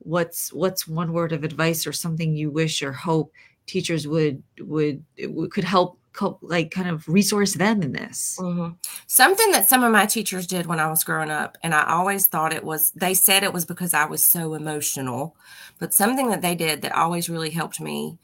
What's 0.00 0.52
what's 0.52 0.88
one 0.88 1.12
word 1.12 1.30
of 1.30 1.44
advice 1.44 1.86
or 1.86 1.92
something 1.92 2.34
you 2.34 2.50
wish 2.50 2.82
or 2.82 2.92
hope 2.92 3.32
teachers 3.66 4.08
would 4.08 4.42
would, 4.58 5.04
could 5.52 5.62
help 5.62 5.98
like 6.40 6.72
kind 6.72 6.88
of 6.88 7.08
resource 7.08 7.54
them 7.54 7.80
in 7.80 7.92
this 7.92 8.36
mm-hmm. 8.38 8.74
something 9.06 9.50
that 9.52 9.66
some 9.66 9.82
of 9.82 9.90
my 9.90 10.04
teachers 10.04 10.46
did 10.46 10.66
when 10.66 10.78
i 10.78 10.86
was 10.86 11.04
growing 11.04 11.30
up 11.30 11.56
and 11.62 11.74
i 11.74 11.84
always 11.86 12.26
thought 12.26 12.52
it 12.52 12.64
was 12.64 12.90
they 12.90 13.14
said 13.14 13.42
it 13.42 13.52
was 13.52 13.64
because 13.64 13.94
i 13.94 14.04
was 14.04 14.22
so 14.22 14.52
emotional 14.52 15.34
but 15.78 15.94
something 15.94 16.28
that 16.28 16.42
they 16.42 16.54
did 16.54 16.82
that 16.82 16.94
always 16.94 17.30
really 17.30 17.48
helped 17.48 17.80
me 17.80 18.18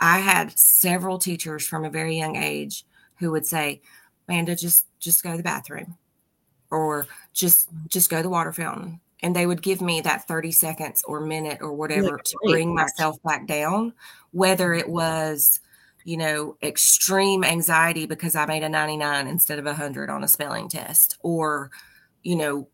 i 0.00 0.18
had 0.18 0.58
several 0.58 1.18
teachers 1.18 1.66
from 1.66 1.82
a 1.82 1.90
very 1.90 2.18
young 2.18 2.36
age 2.36 2.84
who 3.18 3.30
would 3.30 3.46
say 3.46 3.80
amanda 4.28 4.56
just 4.56 4.86
just 4.98 5.22
go 5.22 5.32
to 5.32 5.36
the 5.36 5.42
bathroom 5.42 5.96
or 6.70 7.06
just 7.32 7.68
just 7.88 8.10
go 8.10 8.18
to 8.18 8.22
the 8.22 8.30
water 8.30 8.52
fountain. 8.52 9.00
And 9.22 9.34
they 9.34 9.46
would 9.46 9.62
give 9.62 9.80
me 9.80 10.02
that 10.02 10.28
30 10.28 10.52
seconds 10.52 11.02
or 11.06 11.20
minute 11.20 11.58
or 11.62 11.72
whatever 11.72 12.18
to 12.18 12.38
bring 12.44 12.74
myself 12.74 13.16
back 13.22 13.46
down 13.46 13.94
whether 14.32 14.74
it 14.74 14.88
was 14.88 15.60
you 16.04 16.18
know, 16.18 16.56
extreme 16.62 17.42
anxiety 17.42 18.06
because 18.06 18.36
I 18.36 18.44
made 18.44 18.62
a 18.62 18.68
99 18.68 19.26
instead 19.26 19.58
of 19.58 19.64
a 19.64 19.70
100 19.70 20.10
on 20.10 20.22
a 20.22 20.28
spelling 20.28 20.68
test, 20.68 21.16
or, 21.20 21.70
you 22.22 22.36
know, 22.36 22.68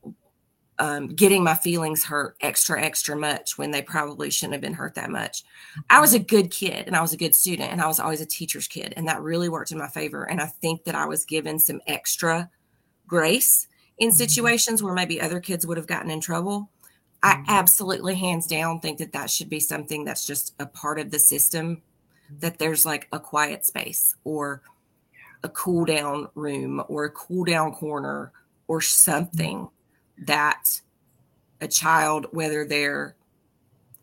um, 0.81 1.09
getting 1.09 1.45
my 1.45 1.55
feelings 1.55 2.03
hurt 2.03 2.37
extra, 2.41 2.83
extra 2.83 3.15
much 3.15 3.57
when 3.59 3.71
they 3.71 3.83
probably 3.83 4.31
shouldn't 4.31 4.55
have 4.55 4.63
been 4.63 4.75
hurt 4.75 4.95
that 4.97 5.11
much. 5.11 5.45
I 5.91 6.01
was 6.01 6.15
a 6.15 6.19
good 6.19 6.51
kid 6.51 6.87
and 6.87 6.97
I 6.97 7.03
was 7.03 7.13
a 7.13 7.19
good 7.19 7.35
student 7.35 7.71
and 7.71 7.81
I 7.81 7.87
was 7.87 8.01
always 8.01 8.21
a 8.21 8.27
teacher's 8.27 8.67
kid. 8.67 8.95
And 8.97 9.07
that 9.07 9.21
really 9.21 9.49
worked 9.49 9.71
in 9.71 9.79
my 9.79 9.89
favor. 9.89 10.25
And 10.25 10.41
I 10.41 10.47
think 10.47 10.85
that 10.85 10.95
I 10.95 11.05
was 11.07 11.25
given 11.25 11.59
some 11.59 11.81
extra 11.87 12.51
grace 13.07 13.69
in 13.99 14.09
Mm-hmm. 14.09 14.17
situations 14.17 14.83
where 14.83 14.95
maybe 14.95 15.21
other 15.21 15.39
kids 15.41 15.67
would 15.67 15.77
have 15.77 15.87
gotten 15.87 16.11
in 16.11 16.21
trouble. 16.21 16.71
I 17.23 17.35
Mhm. 17.35 17.45
absolutely, 17.49 18.15
hands 18.15 18.47
down, 18.47 18.81
think 18.81 18.97
that 18.99 19.13
that 19.13 19.29
should 19.31 19.51
be 19.51 19.61
something 19.61 20.05
that's 20.07 20.25
just 20.27 20.55
a 20.59 20.65
part 20.65 20.99
of 20.99 21.11
the 21.11 21.19
system 21.19 21.83
that 22.39 22.59
there's 22.59 22.87
like 22.87 23.09
a 23.13 23.21
quiet 23.21 23.67
space 23.67 24.17
or 24.25 24.63
a 25.43 25.49
cool 25.51 25.85
down 25.85 26.29
room 26.35 26.83
or 26.89 27.05
a 27.05 27.11
cool 27.11 27.45
down 27.45 27.73
corner 27.75 28.33
or 28.69 28.81
something 28.81 29.69
that 30.21 30.81
a 31.61 31.69
child, 31.69 32.27
whether 32.33 32.65
they're 32.65 33.17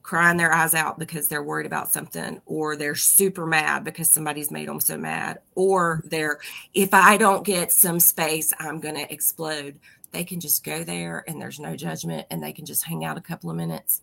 crying 0.03 0.38
their 0.38 0.53
eyes 0.53 0.73
out 0.73 0.97
because 0.97 1.27
they're 1.27 1.43
worried 1.43 1.65
about 1.65 1.91
something 1.91 2.41
or 2.45 2.77
they're 2.77 2.95
super 2.95 3.45
mad 3.45 3.84
because 3.84 4.10
somebody's 4.10 4.51
made 4.51 4.67
them 4.69 4.80
so 4.80 4.97
mad 4.97 5.38
or 5.53 6.01
they're 6.06 6.39
if 6.73 6.93
i 6.93 7.17
don't 7.17 7.45
get 7.45 7.73
some 7.73 7.99
space 7.99 8.53
i'm 8.60 8.80
going 8.80 8.95
to 8.95 9.12
explode 9.12 9.77
they 10.13 10.23
can 10.23 10.39
just 10.39 10.63
go 10.63 10.82
there 10.82 11.25
and 11.27 11.41
there's 11.41 11.60
no 11.60 11.75
judgment 11.75 12.25
and 12.32 12.41
they 12.41 12.53
can 12.53 12.65
just 12.65 12.86
hang 12.86 13.03
out 13.03 13.17
a 13.17 13.21
couple 13.21 13.49
of 13.49 13.58
minutes 13.58 14.01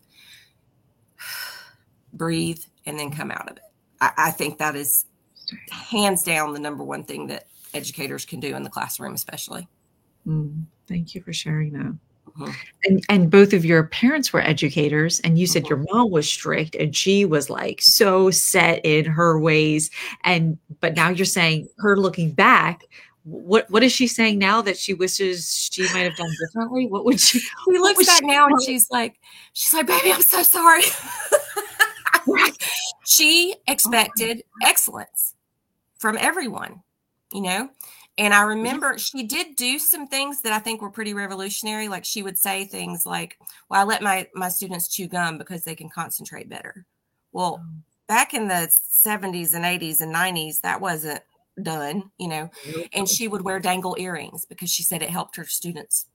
breathe 2.12 2.62
and 2.84 2.98
then 2.98 3.10
come 3.10 3.30
out 3.30 3.50
of 3.50 3.56
it 3.56 3.62
i, 4.02 4.12
I 4.18 4.30
think 4.30 4.58
that 4.58 4.76
is 4.76 5.06
hands 5.70 6.22
down 6.22 6.52
the 6.52 6.60
number 6.60 6.84
one 6.84 7.04
thing 7.04 7.28
that 7.28 7.46
educators 7.72 8.26
can 8.26 8.40
do 8.40 8.54
in 8.54 8.62
the 8.62 8.68
classroom 8.68 9.14
especially 9.14 9.66
Mm, 10.26 10.64
thank 10.88 11.14
you 11.14 11.20
for 11.22 11.32
sharing 11.32 11.72
that. 11.72 11.96
Mhm. 12.38 12.54
And 12.84 13.04
and 13.08 13.30
both 13.30 13.52
of 13.52 13.64
your 13.64 13.84
parents 13.84 14.32
were 14.32 14.40
educators, 14.40 15.20
and 15.20 15.38
you 15.38 15.46
said 15.46 15.64
Mhm. 15.64 15.68
your 15.70 15.84
mom 15.92 16.10
was 16.10 16.28
strict, 16.28 16.74
and 16.74 16.94
she 16.94 17.24
was 17.24 17.48
like 17.48 17.80
so 17.80 18.30
set 18.30 18.84
in 18.84 19.04
her 19.04 19.38
ways. 19.38 19.90
And 20.24 20.58
but 20.80 20.94
now 20.96 21.10
you're 21.10 21.26
saying 21.26 21.68
her 21.78 21.96
looking 21.96 22.32
back, 22.32 22.82
what 23.22 23.70
what 23.70 23.82
is 23.82 23.92
she 23.92 24.06
saying 24.06 24.38
now 24.38 24.60
that 24.62 24.76
she 24.76 24.94
wishes 24.94 25.70
she 25.72 25.82
might 25.94 26.00
have 26.00 26.16
done 26.16 26.30
differently? 26.40 26.86
What 26.88 27.04
would 27.04 27.20
she? 27.20 27.38
She 27.38 27.50
what 27.66 27.80
looks 27.80 27.98
was 27.98 28.06
back 28.08 28.20
she 28.20 28.26
now 28.26 28.46
and 28.46 28.62
she's 28.62 28.90
like, 28.90 29.14
she's 29.52 29.72
like, 29.72 29.86
baby, 29.86 30.12
I'm 30.12 30.22
so 30.22 30.42
sorry. 30.42 30.82
she 33.06 33.54
expected 33.68 34.42
excellence 34.62 35.34
from 35.98 36.16
everyone, 36.18 36.82
you 37.32 37.42
know? 37.42 37.68
And 38.16 38.32
I 38.32 38.42
remember 38.42 38.96
she 38.96 39.24
did 39.24 39.56
do 39.56 39.78
some 39.78 40.06
things 40.06 40.40
that 40.42 40.52
I 40.52 40.60
think 40.60 40.80
were 40.80 40.90
pretty 40.90 41.14
revolutionary. 41.14 41.88
Like 41.88 42.04
she 42.04 42.22
would 42.22 42.38
say 42.38 42.64
things 42.64 43.06
like, 43.06 43.38
Well, 43.68 43.80
I 43.80 43.84
let 43.84 44.02
my, 44.02 44.28
my 44.34 44.48
students 44.48 44.88
chew 44.88 45.08
gum 45.08 45.36
because 45.38 45.64
they 45.64 45.74
can 45.74 45.88
concentrate 45.88 46.48
better. 46.48 46.86
Well, 47.32 47.60
oh. 47.60 47.66
back 48.06 48.32
in 48.32 48.46
the 48.46 48.72
70s 49.02 49.54
and 49.54 49.64
80s 49.64 50.00
and 50.00 50.14
90s, 50.14 50.60
that 50.60 50.80
wasn't 50.80 51.20
done, 51.60 52.10
you 52.18 52.28
know. 52.28 52.50
And 52.92 53.08
she 53.08 53.28
would 53.28 53.42
wear 53.42 53.58
dangle 53.58 53.96
earrings 53.98 54.44
because 54.44 54.70
she 54.70 54.82
said 54.82 55.02
it 55.02 55.10
helped 55.10 55.36
her 55.36 55.44
students 55.44 56.06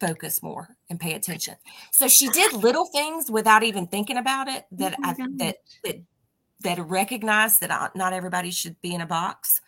focus 0.00 0.42
more 0.42 0.76
and 0.90 0.98
pay 0.98 1.14
attention. 1.14 1.54
So 1.92 2.08
she 2.08 2.28
did 2.28 2.52
little 2.52 2.86
things 2.86 3.30
without 3.30 3.62
even 3.62 3.86
thinking 3.86 4.16
about 4.16 4.48
it 4.48 4.64
oh 4.72 4.76
that 4.76 4.98
my 4.98 5.10
I 5.10 5.14
that 5.36 5.56
that 5.84 6.02
that 6.60 6.78
recognized 6.78 7.60
that 7.60 7.94
not 7.96 8.12
everybody 8.12 8.50
should 8.50 8.80
be 8.82 8.94
in 8.94 9.00
a 9.00 9.06
box, 9.06 9.60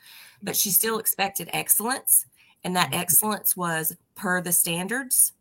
but 0.44 0.54
she 0.56 0.70
still 0.70 0.98
expected 0.98 1.48
excellence, 1.52 2.26
and 2.62 2.76
that 2.76 2.90
Mhm. 2.92 2.98
excellence 2.98 3.56
was 3.56 3.96
per 4.14 4.40
the 4.40 4.52
standards. 4.52 5.32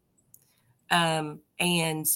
Um, 0.90 1.42
and 1.60 2.08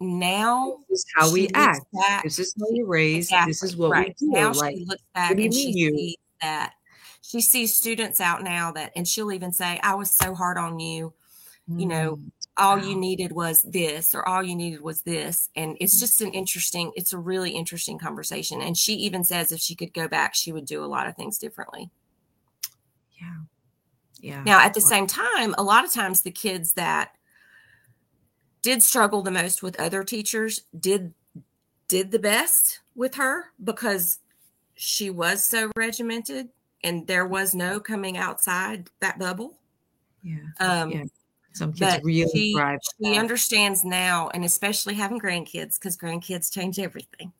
now 0.00 0.78
This 0.88 1.00
is 1.00 1.06
how 1.16 1.32
we 1.32 1.48
act. 1.54 1.86
back- 1.92 2.24
This 2.24 2.38
is 2.38 2.54
how 2.58 2.66
you 2.70 2.86
raise. 2.86 3.28
This 3.46 3.62
is 3.62 3.76
what 3.76 3.90
right. 3.90 4.14
we 4.20 4.26
do. 4.26 4.32
Now 4.32 4.52
like 4.52 4.76
she 4.76 4.84
looks 4.84 5.02
back 5.14 5.32
and 5.32 5.52
she 5.52 5.70
you- 5.70 5.96
sees 5.96 6.16
that 6.40 6.74
she 7.20 7.40
sees 7.40 7.74
students 7.76 8.20
out 8.20 8.42
now 8.42 8.70
that, 8.72 8.92
and 8.96 9.06
she'll 9.06 9.32
even 9.32 9.52
say, 9.52 9.78
"I 9.82 9.94
was 9.94 10.10
so 10.10 10.34
hard 10.34 10.56
on 10.58 10.78
you. 10.78 11.12
you 11.70 11.84
know, 11.84 12.16
mm, 12.16 12.30
All 12.58 12.78
you 12.78 12.96
needed 12.96 13.32
was 13.32 13.62
this, 13.62 14.14
or 14.14 14.26
all 14.28 14.42
you 14.42 14.54
needed 14.56 14.80
was 14.80 15.02
this." 15.02 15.48
And 15.56 15.76
it's 15.80 15.98
just 15.98 16.20
an 16.20 16.32
interesting. 16.32 16.92
It's 16.96 17.12
a 17.12 17.18
really 17.18 17.50
interesting 17.52 17.98
conversation. 17.98 18.60
And 18.60 18.76
she 18.76 18.94
even 18.94 19.24
says 19.24 19.52
if 19.52 19.60
she 19.60 19.74
could 19.74 19.94
go 19.94 20.08
back, 20.08 20.34
she 20.34 20.52
would 20.52 20.66
do 20.66 20.84
a 20.84 20.86
lot 20.86 21.06
of 21.06 21.16
things 21.16 21.38
differently. 21.38 21.90
yeah, 23.20 23.36
yeah. 24.20 24.42
Now, 24.44 24.60
at 24.60 24.74
the 24.74 24.80
same 24.80 25.06
time, 25.06 25.54
a 25.56 25.62
lot 25.62 25.84
of 25.84 25.92
times 25.92 26.22
the 26.22 26.30
kids 26.30 26.72
that 26.74 27.12
did 28.62 28.82
struggle 28.82 29.22
the 29.22 29.30
most 29.30 29.62
with 29.62 29.78
other 29.80 30.02
teachers 30.04 30.62
did 30.78 31.14
did 31.88 32.10
the 32.10 32.18
best 32.18 32.80
with 32.94 33.14
her 33.14 33.46
because 33.62 34.18
she 34.74 35.10
was 35.10 35.42
so 35.42 35.70
regimented 35.76 36.48
and 36.84 37.06
there 37.06 37.26
was 37.26 37.54
no 37.54 37.80
coming 37.80 38.16
outside 38.16 38.90
that 39.00 39.18
bubble. 39.18 39.58
yeah, 40.22 40.36
Um, 40.60 40.90
yeah. 40.90 41.04
Some 41.52 41.72
kids 41.72 41.96
but 41.96 42.04
really 42.04 42.30
she, 42.30 42.54
thrive. 42.54 42.78
she 43.02 43.10
that. 43.10 43.18
understands 43.18 43.84
now, 43.84 44.28
and 44.34 44.44
especially 44.44 44.94
having 44.94 45.18
grandkids, 45.18 45.74
because 45.74 45.96
grandkids 45.96 46.52
change 46.52 46.78
everything. 46.78 47.32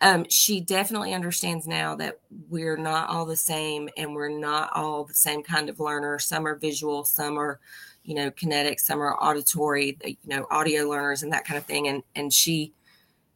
Um, 0.00 0.26
she 0.28 0.60
definitely 0.60 1.12
understands 1.12 1.66
now 1.66 1.96
that 1.96 2.20
we're 2.48 2.76
not 2.76 3.08
all 3.08 3.26
the 3.26 3.36
same, 3.36 3.88
and 3.96 4.14
we're 4.14 4.28
not 4.28 4.70
all 4.74 5.04
the 5.04 5.14
same 5.14 5.42
kind 5.42 5.68
of 5.68 5.80
learner. 5.80 6.18
Some 6.18 6.46
are 6.46 6.54
visual, 6.54 7.04
some 7.04 7.38
are, 7.38 7.58
you 8.04 8.14
know, 8.14 8.30
kinetic, 8.30 8.78
some 8.80 9.00
are 9.00 9.16
auditory, 9.16 9.98
you 10.04 10.16
know, 10.26 10.46
audio 10.50 10.88
learners, 10.88 11.22
and 11.22 11.32
that 11.32 11.44
kind 11.44 11.58
of 11.58 11.64
thing. 11.64 11.88
And 11.88 12.02
and 12.14 12.32
she 12.32 12.72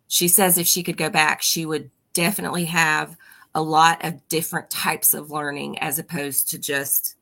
she 0.09 0.29
says 0.29 0.57
if 0.57 0.67
she 0.67 0.83
could 0.83 0.97
go 0.97 1.11
back, 1.11 1.43
she 1.43 1.67
would 1.67 1.91
definitely 2.13 2.67
have 2.67 3.17
a 3.55 3.63
lot 3.63 4.05
of 4.05 4.27
different 4.29 4.71
types 4.71 5.15
of 5.15 5.31
learning 5.31 5.79
as 5.79 5.99
opposed 5.99 6.49
to 6.51 6.59
just 6.59 7.17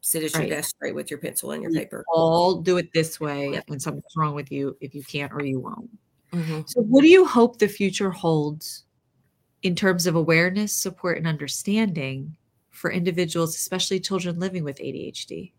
sit 0.00 0.22
at 0.24 0.32
your 0.32 0.42
Right. 0.42 0.50
desk 0.50 0.70
straight 0.76 0.94
with 0.94 1.10
your 1.10 1.18
pencil 1.20 1.50
and 1.52 1.62
your 1.62 1.72
Yeah. 1.72 1.80
paper. 1.80 2.04
all 2.12 2.56
do 2.60 2.76
it 2.78 2.92
this 2.92 3.20
way 3.20 3.52
Yep. 3.52 3.64
when 3.68 3.80
something's 3.80 4.16
wrong 4.16 4.34
with 4.34 4.50
you 4.50 4.76
if 4.80 4.94
you 4.94 5.02
can't 5.04 5.32
or 5.32 5.44
you 5.44 5.60
won't 5.60 5.90
Mhm. 6.32 6.68
so 6.68 6.80
what 6.82 7.02
do 7.02 7.08
you 7.08 7.26
hope 7.26 7.58
the 7.58 7.68
future 7.68 8.10
holds 8.10 8.84
in 9.62 9.74
terms 9.74 10.06
of 10.06 10.14
awareness 10.14 10.72
support 10.72 11.18
and 11.18 11.26
understanding 11.26 12.34
for 12.70 12.90
individuals 12.90 13.54
especially 13.54 14.00
children 14.00 14.38
living 14.38 14.64
with 14.64 14.78
adhd 14.78 15.52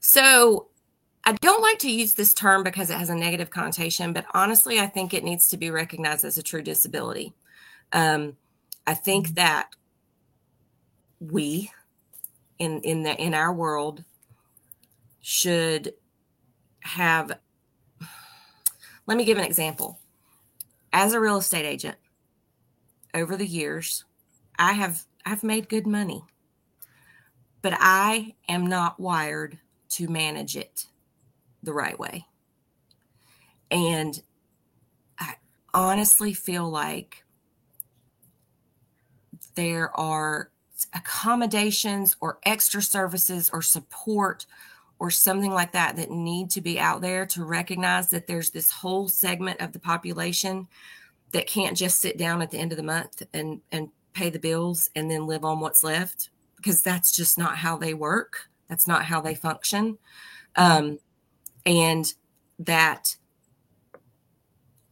So 0.00 0.68
I 1.24 1.32
don't 1.32 1.60
like 1.62 1.78
to 1.80 1.90
use 1.90 2.14
this 2.14 2.32
term 2.32 2.62
because 2.62 2.88
it 2.90 2.94
has 2.98 3.10
a 3.10 3.14
negative 3.14 3.50
connotation, 3.50 4.12
but 4.12 4.24
honestly, 4.32 4.78
I 4.78 4.86
think 4.86 5.12
it 5.12 5.24
needs 5.24 5.48
to 5.48 5.56
be 5.56 5.70
recognized 5.70 6.24
as 6.24 6.38
a 6.38 6.42
true 6.42 6.62
disability. 6.62 7.34
Um, 7.92 8.36
I 8.86 8.94
think 8.94 9.28
Mhm. 9.30 9.34
that 9.34 9.74
we 11.20 11.70
in 12.58 12.80
in 12.82 13.02
the 13.02 13.14
in 13.20 13.34
our 13.34 13.52
world 13.52 14.04
should 15.20 15.94
have 16.80 17.38
let 19.06 19.16
me 19.16 19.24
give 19.24 19.38
an 19.38 19.44
example. 19.44 19.98
As 20.92 21.12
a 21.12 21.20
real 21.20 21.38
estate 21.38 21.64
agent, 21.64 21.96
over 23.14 23.36
the 23.36 23.46
years, 23.46 24.04
I 24.58 24.72
have 24.74 25.04
I've 25.24 25.42
made 25.42 25.68
good 25.68 25.86
money. 25.86 26.22
But 27.62 27.74
I 27.78 28.34
am 28.48 28.66
not 28.66 29.00
wired 29.00 29.58
to 29.90 30.08
manage 30.08 30.56
it 30.56 30.86
the 31.62 31.72
right 31.72 31.98
way. 31.98 32.26
And 33.70 34.22
I 35.18 35.34
honestly 35.74 36.32
feel 36.32 36.70
like 36.70 37.24
there 39.54 39.94
are 39.98 40.50
accommodations 40.94 42.16
or 42.20 42.38
extra 42.44 42.80
services 42.80 43.50
or 43.52 43.62
support 43.62 44.46
or 44.98 45.10
something 45.10 45.52
like 45.52 45.72
that 45.72 45.96
that 45.96 46.10
need 46.10 46.50
to 46.50 46.60
be 46.60 46.78
out 46.78 47.00
there 47.00 47.24
to 47.26 47.44
recognize 47.44 48.10
that 48.10 48.26
there's 48.26 48.50
this 48.50 48.70
whole 48.70 49.08
segment 49.08 49.60
of 49.60 49.72
the 49.72 49.78
population 49.78 50.66
that 51.32 51.46
can't 51.46 51.76
just 51.76 52.00
sit 52.00 52.16
down 52.16 52.42
at 52.42 52.50
the 52.50 52.58
end 52.58 52.72
of 52.72 52.76
the 52.78 52.82
month 52.82 53.22
and 53.32 53.60
and 53.70 53.90
pay 54.12 54.30
the 54.30 54.38
bills 54.38 54.90
and 54.96 55.10
then 55.10 55.26
live 55.26 55.44
on 55.44 55.60
what's 55.60 55.84
left 55.84 56.30
because 56.56 56.82
that's 56.82 57.12
just 57.12 57.38
not 57.38 57.56
how 57.56 57.76
they 57.76 57.94
work. 57.94 58.48
That's 58.68 58.88
not 58.88 59.04
how 59.04 59.20
they 59.20 59.34
function. 59.34 59.98
Um, 60.56 60.98
and 61.68 62.14
that 62.58 63.16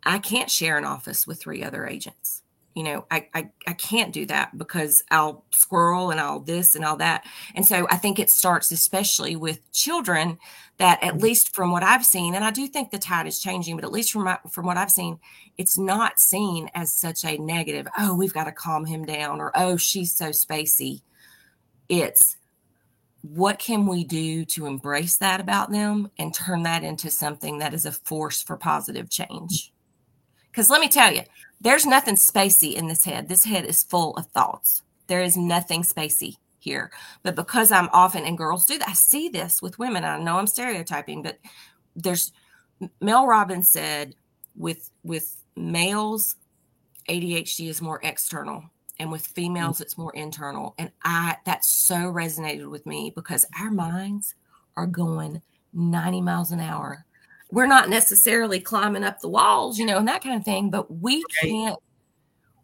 i 0.05 0.18
can't 0.18 0.51
share 0.51 0.79
an 0.79 0.85
office 0.85 1.27
with 1.27 1.40
three 1.40 1.64
other 1.64 1.87
agents 1.87 2.42
you 2.77 2.85
know 2.85 3.05
I, 3.11 3.27
I 3.35 3.51
i 3.67 3.73
can't 3.73 4.12
do 4.12 4.27
that 4.27 4.57
because 4.57 5.03
i'll 5.11 5.45
squirrel 5.51 6.11
and 6.11 6.21
i'll 6.21 6.41
this 6.41 6.77
and 6.77 6.85
all 6.85 6.97
that. 6.99 7.25
And 7.55 7.67
so 7.67 7.87
i 7.91 7.97
think 7.97 8.19
it 8.19 8.31
starts 8.31 8.71
especially 8.71 9.35
with 9.35 9.73
children 9.73 10.39
that 10.77 11.03
at 11.03 11.15
mm-hmm. 11.15 11.23
least 11.23 11.55
from 11.55 11.73
what 11.73 11.83
i've 11.83 12.05
seen 12.05 12.35
and 12.35 12.45
i 12.45 12.51
do 12.51 12.67
think 12.69 12.91
the 12.91 12.99
tide 12.99 13.27
is 13.27 13.41
changing 13.41 13.77
but 13.77 13.85
at 13.85 13.93
least 13.93 14.12
from 14.12 14.25
my, 14.25 14.39
from 14.51 14.67
what 14.67 14.77
i've 14.77 14.93
seen 14.93 15.19
it's 15.57 15.79
not 15.79 16.21
seen 16.21 16.71
as 16.75 16.93
such 16.93 17.25
a 17.25 17.39
negative 17.39 17.89
oh 17.99 18.15
we've 18.15 18.35
got 18.35 18.45
to 18.45 18.53
calm 18.53 18.85
him 18.85 19.05
down 19.05 19.41
or 19.41 19.51
oh 19.55 19.77
she's 19.77 20.12
so 20.12 20.27
spacey. 20.31 21.01
It's 21.89 22.37
what 23.23 23.59
can 23.59 23.87
we 23.87 24.05
do 24.05 24.45
to 24.45 24.67
embrace 24.67 25.17
that 25.17 25.41
about 25.41 25.71
them 25.71 26.11
and 26.19 26.35
turn 26.35 26.62
that 26.62 26.85
into 26.85 27.11
something 27.11 27.59
that 27.59 27.75
is 27.75 27.87
a 27.87 27.93
force 27.93 28.43
for 28.43 28.57
positive 28.57 29.11
change? 29.11 29.73
Because 30.51 30.71
let 30.71 30.81
me 30.81 30.89
tell 30.89 31.12
you, 31.12 31.23
there's 31.61 31.87
nothing 31.87 32.16
spacey 32.16 32.75
in 32.75 32.87
this 32.87 33.05
head. 33.05 33.29
This 33.29 33.45
head 33.45 33.64
is 33.64 33.83
full 33.83 34.16
of 34.16 34.27
thoughts. 34.27 34.83
There 35.07 35.23
is 35.23 35.37
nothing 35.37 35.83
spacey 35.83 36.37
here. 36.59 36.90
But 37.23 37.37
because 37.37 37.71
I'm 37.71 37.88
often, 37.92 38.25
and 38.25 38.37
girls 38.37 38.66
do 38.66 38.79
that, 38.79 38.88
I 38.88 38.92
see 38.92 39.29
this 39.29 39.62
with 39.62 39.79
women. 39.79 40.05
I 40.05 40.19
know 40.19 40.38
I'm 40.38 40.47
stereotyping, 40.47 41.23
but 41.23 41.38
there's 41.95 42.33
Mel 43.01 43.27
Robbins 43.27 43.71
said 43.71 44.14
with 44.57 44.90
with 45.03 45.42
males, 45.57 46.37
ADHD 47.09 47.69
is 47.69 47.81
more 47.81 48.01
external 48.03 48.64
and 48.99 49.11
with 49.11 49.27
females 49.27 49.81
it's 49.81 49.99
more 49.99 50.12
internal 50.14 50.75
and 50.79 50.90
i 51.05 51.37
that 51.45 51.64
so 51.64 51.97
resonated 51.97 52.71
with 52.71 52.87
me 52.87 53.12
because 53.14 53.47
our 53.61 53.71
minds 53.71 54.35
are 54.77 54.87
going 54.87 55.40
90 55.73 56.21
miles 56.23 56.53
an 56.53 56.61
hour 56.61 57.05
we're 57.57 57.66
not 57.66 57.88
necessarily 57.88 58.61
climbing 58.61 59.03
up 59.03 59.21
the 59.21 59.29
walls 59.29 59.79
you 59.79 59.87
know 59.87 59.97
and 59.97 60.07
that 60.07 60.23
kind 60.23 60.37
of 60.37 60.45
thing 60.45 60.69
but 60.69 60.92
we 61.01 61.25
can't 61.40 61.79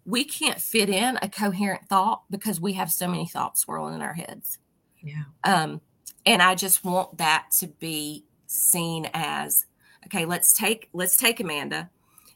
we 0.05 0.23
can't 0.23 0.61
fit 0.61 0.91
in 0.91 1.19
a 1.23 1.29
coherent 1.31 1.89
thought 1.89 2.23
because 2.31 2.61
we 2.61 2.75
have 2.75 2.93
so 2.93 3.09
many 3.09 3.27
thoughts 3.27 3.61
swirling 3.61 3.95
in 3.95 4.03
our 4.03 4.15
heads. 4.15 4.59
Yeah. 5.01 5.23
Um 5.45 5.81
and 6.27 6.43
i 6.43 6.55
just 6.55 6.85
want 6.85 7.19
that 7.19 7.47
to 7.59 7.67
be 7.67 8.25
seen 8.47 9.09
as 9.15 9.67
okay 10.07 10.25
let's 10.25 10.53
take 10.53 10.89
let's 10.93 11.17
take 11.17 11.41
amanda 11.41 11.91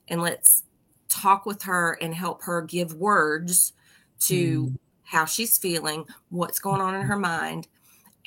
and 0.08 0.20
let's 0.20 0.64
talk 1.08 1.46
with 1.46 1.62
her 1.62 1.98
and 2.00 2.14
help 2.14 2.42
her 2.44 2.62
give 2.62 2.94
words 2.94 3.72
to 4.18 4.64
mm. 4.64 4.78
how 5.04 5.24
she's 5.24 5.58
feeling, 5.58 6.04
what's 6.30 6.58
going 6.58 6.80
on 6.80 6.94
in 6.94 7.02
her 7.02 7.18
mind, 7.18 7.68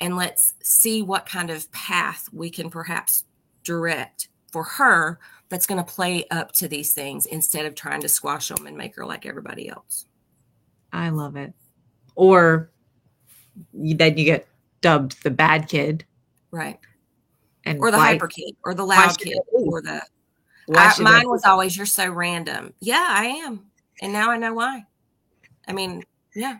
and 0.00 0.16
let's 0.16 0.54
see 0.62 1.02
what 1.02 1.26
kind 1.26 1.50
of 1.50 1.70
path 1.72 2.28
we 2.32 2.50
can 2.50 2.70
perhaps 2.70 3.24
direct 3.64 4.28
for 4.52 4.64
her 4.64 5.18
that's 5.48 5.66
going 5.66 5.82
to 5.82 5.92
play 5.92 6.24
up 6.30 6.52
to 6.52 6.68
these 6.68 6.92
things 6.92 7.26
instead 7.26 7.66
of 7.66 7.74
trying 7.74 8.00
to 8.00 8.08
squash 8.08 8.48
them 8.48 8.66
and 8.66 8.76
make 8.76 8.96
her 8.96 9.04
like 9.04 9.26
everybody 9.26 9.68
else. 9.68 10.06
I 10.92 11.10
love 11.10 11.36
it. 11.36 11.52
Or 12.14 12.70
then 13.72 14.16
you 14.16 14.24
get 14.24 14.48
dubbed 14.80 15.22
the 15.22 15.30
bad 15.30 15.68
kid. 15.68 16.04
Right. 16.50 16.78
And 17.64 17.78
or 17.78 17.90
the 17.90 17.98
why, 17.98 18.12
hyper 18.12 18.28
kid 18.28 18.56
or 18.64 18.74
the 18.74 18.84
loud 18.84 19.18
kid 19.18 19.38
or 19.52 19.82
the 19.82 20.02
I, 20.74 20.94
mine 21.00 21.28
was 21.28 21.44
always 21.44 21.76
you're 21.76 21.86
so 21.86 22.08
random. 22.10 22.72
Yeah, 22.80 23.06
I 23.08 23.26
am. 23.26 23.66
And 24.00 24.12
now 24.12 24.30
I 24.30 24.36
know 24.36 24.54
why. 24.54 24.84
I 25.66 25.72
mean, 25.72 26.04
yeah. 26.34 26.58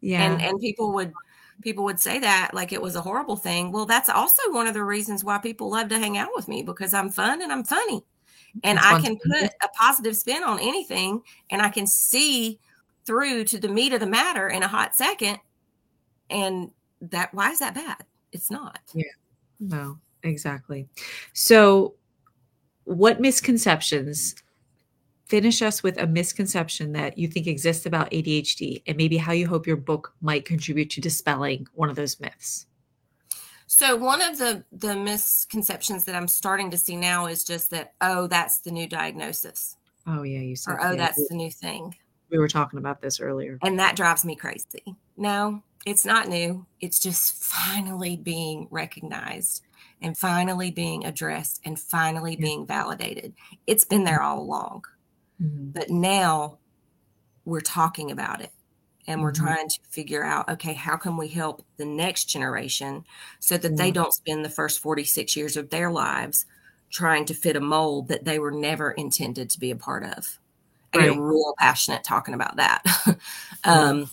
Yeah. 0.00 0.22
And 0.22 0.42
and 0.42 0.60
people 0.60 0.92
would 0.94 1.12
people 1.60 1.84
would 1.84 2.00
say 2.00 2.18
that 2.18 2.50
like 2.54 2.72
it 2.72 2.80
was 2.80 2.96
a 2.96 3.00
horrible 3.00 3.36
thing. 3.36 3.72
Well, 3.72 3.86
that's 3.86 4.08
also 4.08 4.42
one 4.50 4.66
of 4.66 4.74
the 4.74 4.84
reasons 4.84 5.24
why 5.24 5.38
people 5.38 5.70
love 5.70 5.88
to 5.88 5.98
hang 5.98 6.16
out 6.16 6.30
with 6.34 6.48
me 6.48 6.62
because 6.62 6.94
I'm 6.94 7.10
fun 7.10 7.42
and 7.42 7.52
I'm 7.52 7.64
funny. 7.64 8.04
And 8.64 8.78
I 8.78 9.00
can 9.00 9.16
put 9.16 9.50
a 9.62 9.68
positive 9.78 10.16
spin 10.16 10.42
on 10.42 10.58
anything 10.58 11.22
and 11.50 11.60
I 11.60 11.68
can 11.68 11.86
see 11.86 12.58
through 13.04 13.44
to 13.44 13.58
the 13.58 13.68
meat 13.68 13.92
of 13.92 14.00
the 14.00 14.06
matter 14.06 14.48
in 14.48 14.62
a 14.62 14.68
hot 14.68 14.96
second. 14.96 15.38
And 16.30 16.70
that 17.00 17.32
why 17.34 17.50
is 17.50 17.58
that 17.58 17.74
bad? 17.74 18.04
It's 18.32 18.50
not. 18.50 18.80
Yeah. 18.94 19.04
No, 19.60 19.98
exactly. 20.22 20.88
So 21.32 21.94
what 22.84 23.20
misconceptions 23.20 24.34
finish 25.28 25.62
us 25.62 25.82
with 25.82 25.98
a 25.98 26.06
misconception 26.06 26.92
that 26.92 27.18
you 27.18 27.28
think 27.28 27.46
exists 27.46 27.86
about 27.86 28.10
ADHD 28.10 28.82
and 28.86 28.96
maybe 28.96 29.16
how 29.16 29.32
you 29.32 29.46
hope 29.46 29.66
your 29.66 29.76
book 29.76 30.14
might 30.20 30.44
contribute 30.44 30.90
to 30.90 31.00
dispelling 31.00 31.66
one 31.74 31.90
of 31.90 31.96
those 31.96 32.18
myths. 32.18 32.66
So 33.66 33.96
one 33.96 34.22
of 34.22 34.38
the 34.38 34.64
the 34.72 34.96
misconceptions 34.96 36.06
that 36.06 36.14
I'm 36.14 36.28
starting 36.28 36.70
to 36.70 36.78
see 36.78 36.96
now 36.96 37.26
is 37.26 37.44
just 37.44 37.70
that 37.70 37.92
oh 38.00 38.26
that's 38.26 38.60
the 38.60 38.70
new 38.70 38.88
diagnosis. 38.88 39.76
Oh 40.06 40.22
yeah, 40.22 40.40
you 40.40 40.56
said 40.56 40.72
or 40.72 40.82
oh 40.82 40.96
that's 40.96 41.28
the 41.28 41.34
new 41.34 41.50
thing. 41.50 41.94
We 42.30 42.38
were 42.38 42.48
talking 42.48 42.78
about 42.78 43.02
this 43.02 43.20
earlier. 43.20 43.58
And 43.62 43.78
that 43.78 43.96
drives 43.96 44.24
me 44.24 44.36
crazy. 44.36 44.96
No, 45.18 45.62
it's 45.84 46.06
not 46.06 46.28
new. 46.28 46.66
It's 46.80 46.98
just 46.98 47.44
finally 47.44 48.16
being 48.16 48.68
recognized 48.70 49.64
and 50.00 50.16
finally 50.16 50.70
being 50.70 51.04
addressed 51.04 51.60
and 51.64 51.78
finally 51.78 52.34
yeah. 52.34 52.40
being 52.40 52.66
validated. 52.66 53.34
It's 53.66 53.84
been 53.84 54.04
there 54.04 54.22
all 54.22 54.40
along. 54.40 54.84
Mm-hmm. 55.42 55.70
But 55.70 55.90
now 55.90 56.58
we're 57.44 57.60
talking 57.60 58.10
about 58.10 58.40
it 58.40 58.50
and 59.06 59.22
we're 59.22 59.32
mm-hmm. 59.32 59.44
trying 59.44 59.68
to 59.68 59.78
figure 59.88 60.24
out 60.24 60.48
okay, 60.48 60.74
how 60.74 60.96
can 60.96 61.16
we 61.16 61.28
help 61.28 61.64
the 61.76 61.84
next 61.84 62.24
generation 62.24 63.04
so 63.40 63.56
that 63.56 63.76
they 63.76 63.90
don't 63.90 64.12
spend 64.12 64.44
the 64.44 64.50
first 64.50 64.80
46 64.80 65.36
years 65.36 65.56
of 65.56 65.70
their 65.70 65.90
lives 65.90 66.46
trying 66.90 67.24
to 67.26 67.34
fit 67.34 67.56
a 67.56 67.60
mold 67.60 68.08
that 68.08 68.24
they 68.24 68.38
were 68.38 68.50
never 68.50 68.92
intended 68.92 69.50
to 69.50 69.60
be 69.60 69.70
a 69.70 69.76
part 69.76 70.04
of. 70.04 70.38
I 70.94 71.00
get 71.00 71.18
real 71.18 71.54
passionate 71.58 72.02
talking 72.02 72.34
about 72.34 72.56
that. 72.56 72.82
um, 73.64 74.10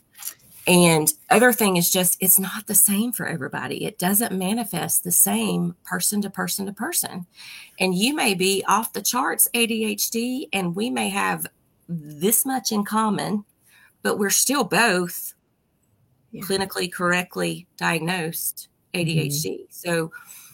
and 0.68 1.14
other 1.30 1.54
thing 1.54 1.78
is 1.78 1.92
just 1.92 2.18
it's 2.20 2.40
not 2.40 2.66
the 2.68 2.76
same 2.76 3.12
for 3.12 3.28
everybody. 3.28 3.86
It 3.86 4.00
doesn't 4.00 4.32
manifest 4.32 5.04
the 5.04 5.12
same 5.12 5.76
person 5.84 6.22
to 6.24 6.30
person 6.30 6.66
to 6.66 6.74
person. 6.74 7.28
And 7.80 7.94
you 7.94 8.16
may 8.16 8.34
be 8.34 8.64
off 8.68 8.94
the 8.94 9.02
charts 9.02 9.48
ADHD 9.54 10.48
and 10.52 10.76
we 10.76 10.90
may 10.90 11.10
have 11.10 11.46
this 11.88 12.46
much 12.46 12.72
in 12.72 12.84
common, 12.84 13.46
but 14.02 14.18
we're 14.18 14.32
still 14.32 14.64
both 14.64 15.36
yeah. 16.32 16.42
clinically 16.42 16.92
correctly 16.92 17.68
diagnosed 17.78 18.70
ADHD. 18.96 19.46
Mm-hmm. 19.46 19.64
So 19.70 20.12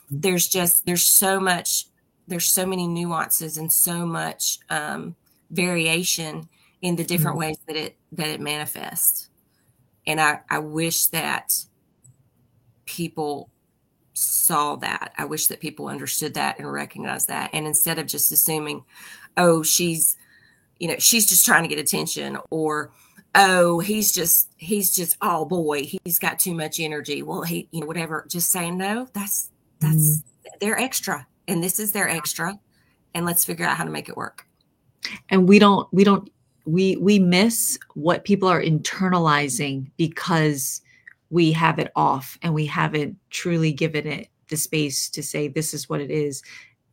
there's 0.09 0.47
just 0.47 0.85
there's 0.85 1.05
so 1.05 1.39
much 1.39 1.85
there's 2.27 2.49
so 2.49 2.65
many 2.65 2.87
nuances 2.87 3.57
and 3.57 3.71
so 3.71 4.05
much 4.05 4.59
um, 4.69 5.15
variation 5.51 6.49
in 6.81 6.97
the 6.97 7.03
different 7.05 7.37
mm-hmm. 7.37 7.47
ways 7.47 7.57
that 7.67 7.77
it 7.77 7.95
that 8.11 8.27
it 8.27 8.41
manifests 8.41 9.29
and 10.07 10.19
I, 10.19 10.39
I 10.49 10.59
wish 10.59 11.07
that 11.07 11.53
people 12.85 13.49
saw 14.13 14.75
that. 14.77 15.13
I 15.17 15.25
wish 15.25 15.47
that 15.47 15.59
people 15.59 15.87
understood 15.87 16.33
that 16.35 16.59
and 16.59 16.71
recognized 16.71 17.27
that. 17.27 17.49
And 17.53 17.65
instead 17.65 17.99
of 17.99 18.07
just 18.07 18.31
assuming, 18.31 18.83
oh, 19.37 19.63
she's, 19.63 20.17
you 20.79 20.87
know, 20.87 20.95
she's 20.97 21.27
just 21.27 21.45
trying 21.45 21.63
to 21.63 21.69
get 21.69 21.79
attention 21.79 22.37
or, 22.49 22.91
oh, 23.35 23.79
he's 23.79 24.11
just, 24.11 24.51
he's 24.57 24.93
just, 24.93 25.17
oh 25.21 25.45
boy, 25.45 25.89
he's 26.03 26.19
got 26.19 26.39
too 26.39 26.53
much 26.53 26.79
energy. 26.79 27.23
Well, 27.23 27.43
he, 27.43 27.67
you 27.71 27.81
know, 27.81 27.87
whatever, 27.87 28.25
just 28.29 28.51
saying, 28.51 28.77
no, 28.77 29.07
that's, 29.13 29.49
that's, 29.79 30.19
mm. 30.19 30.23
they're 30.59 30.79
extra 30.79 31.25
and 31.47 31.63
this 31.63 31.79
is 31.79 31.91
their 31.91 32.09
extra. 32.09 32.59
And 33.13 33.25
let's 33.25 33.43
figure 33.43 33.65
out 33.65 33.77
how 33.77 33.83
to 33.83 33.89
make 33.89 34.09
it 34.09 34.15
work. 34.15 34.45
And 35.29 35.47
we 35.47 35.59
don't, 35.59 35.87
we 35.93 36.03
don't 36.03 36.29
we 36.65 36.95
we 36.97 37.19
miss 37.19 37.77
what 37.93 38.23
people 38.23 38.47
are 38.47 38.61
internalizing 38.61 39.89
because 39.97 40.81
we 41.29 41.51
have 41.51 41.79
it 41.79 41.91
off 41.95 42.37
and 42.41 42.53
we 42.53 42.65
haven't 42.65 43.17
truly 43.29 43.71
given 43.71 44.05
it 44.05 44.27
the 44.49 44.57
space 44.57 45.09
to 45.09 45.23
say 45.23 45.47
this 45.47 45.73
is 45.73 45.89
what 45.89 46.01
it 46.01 46.11
is 46.11 46.43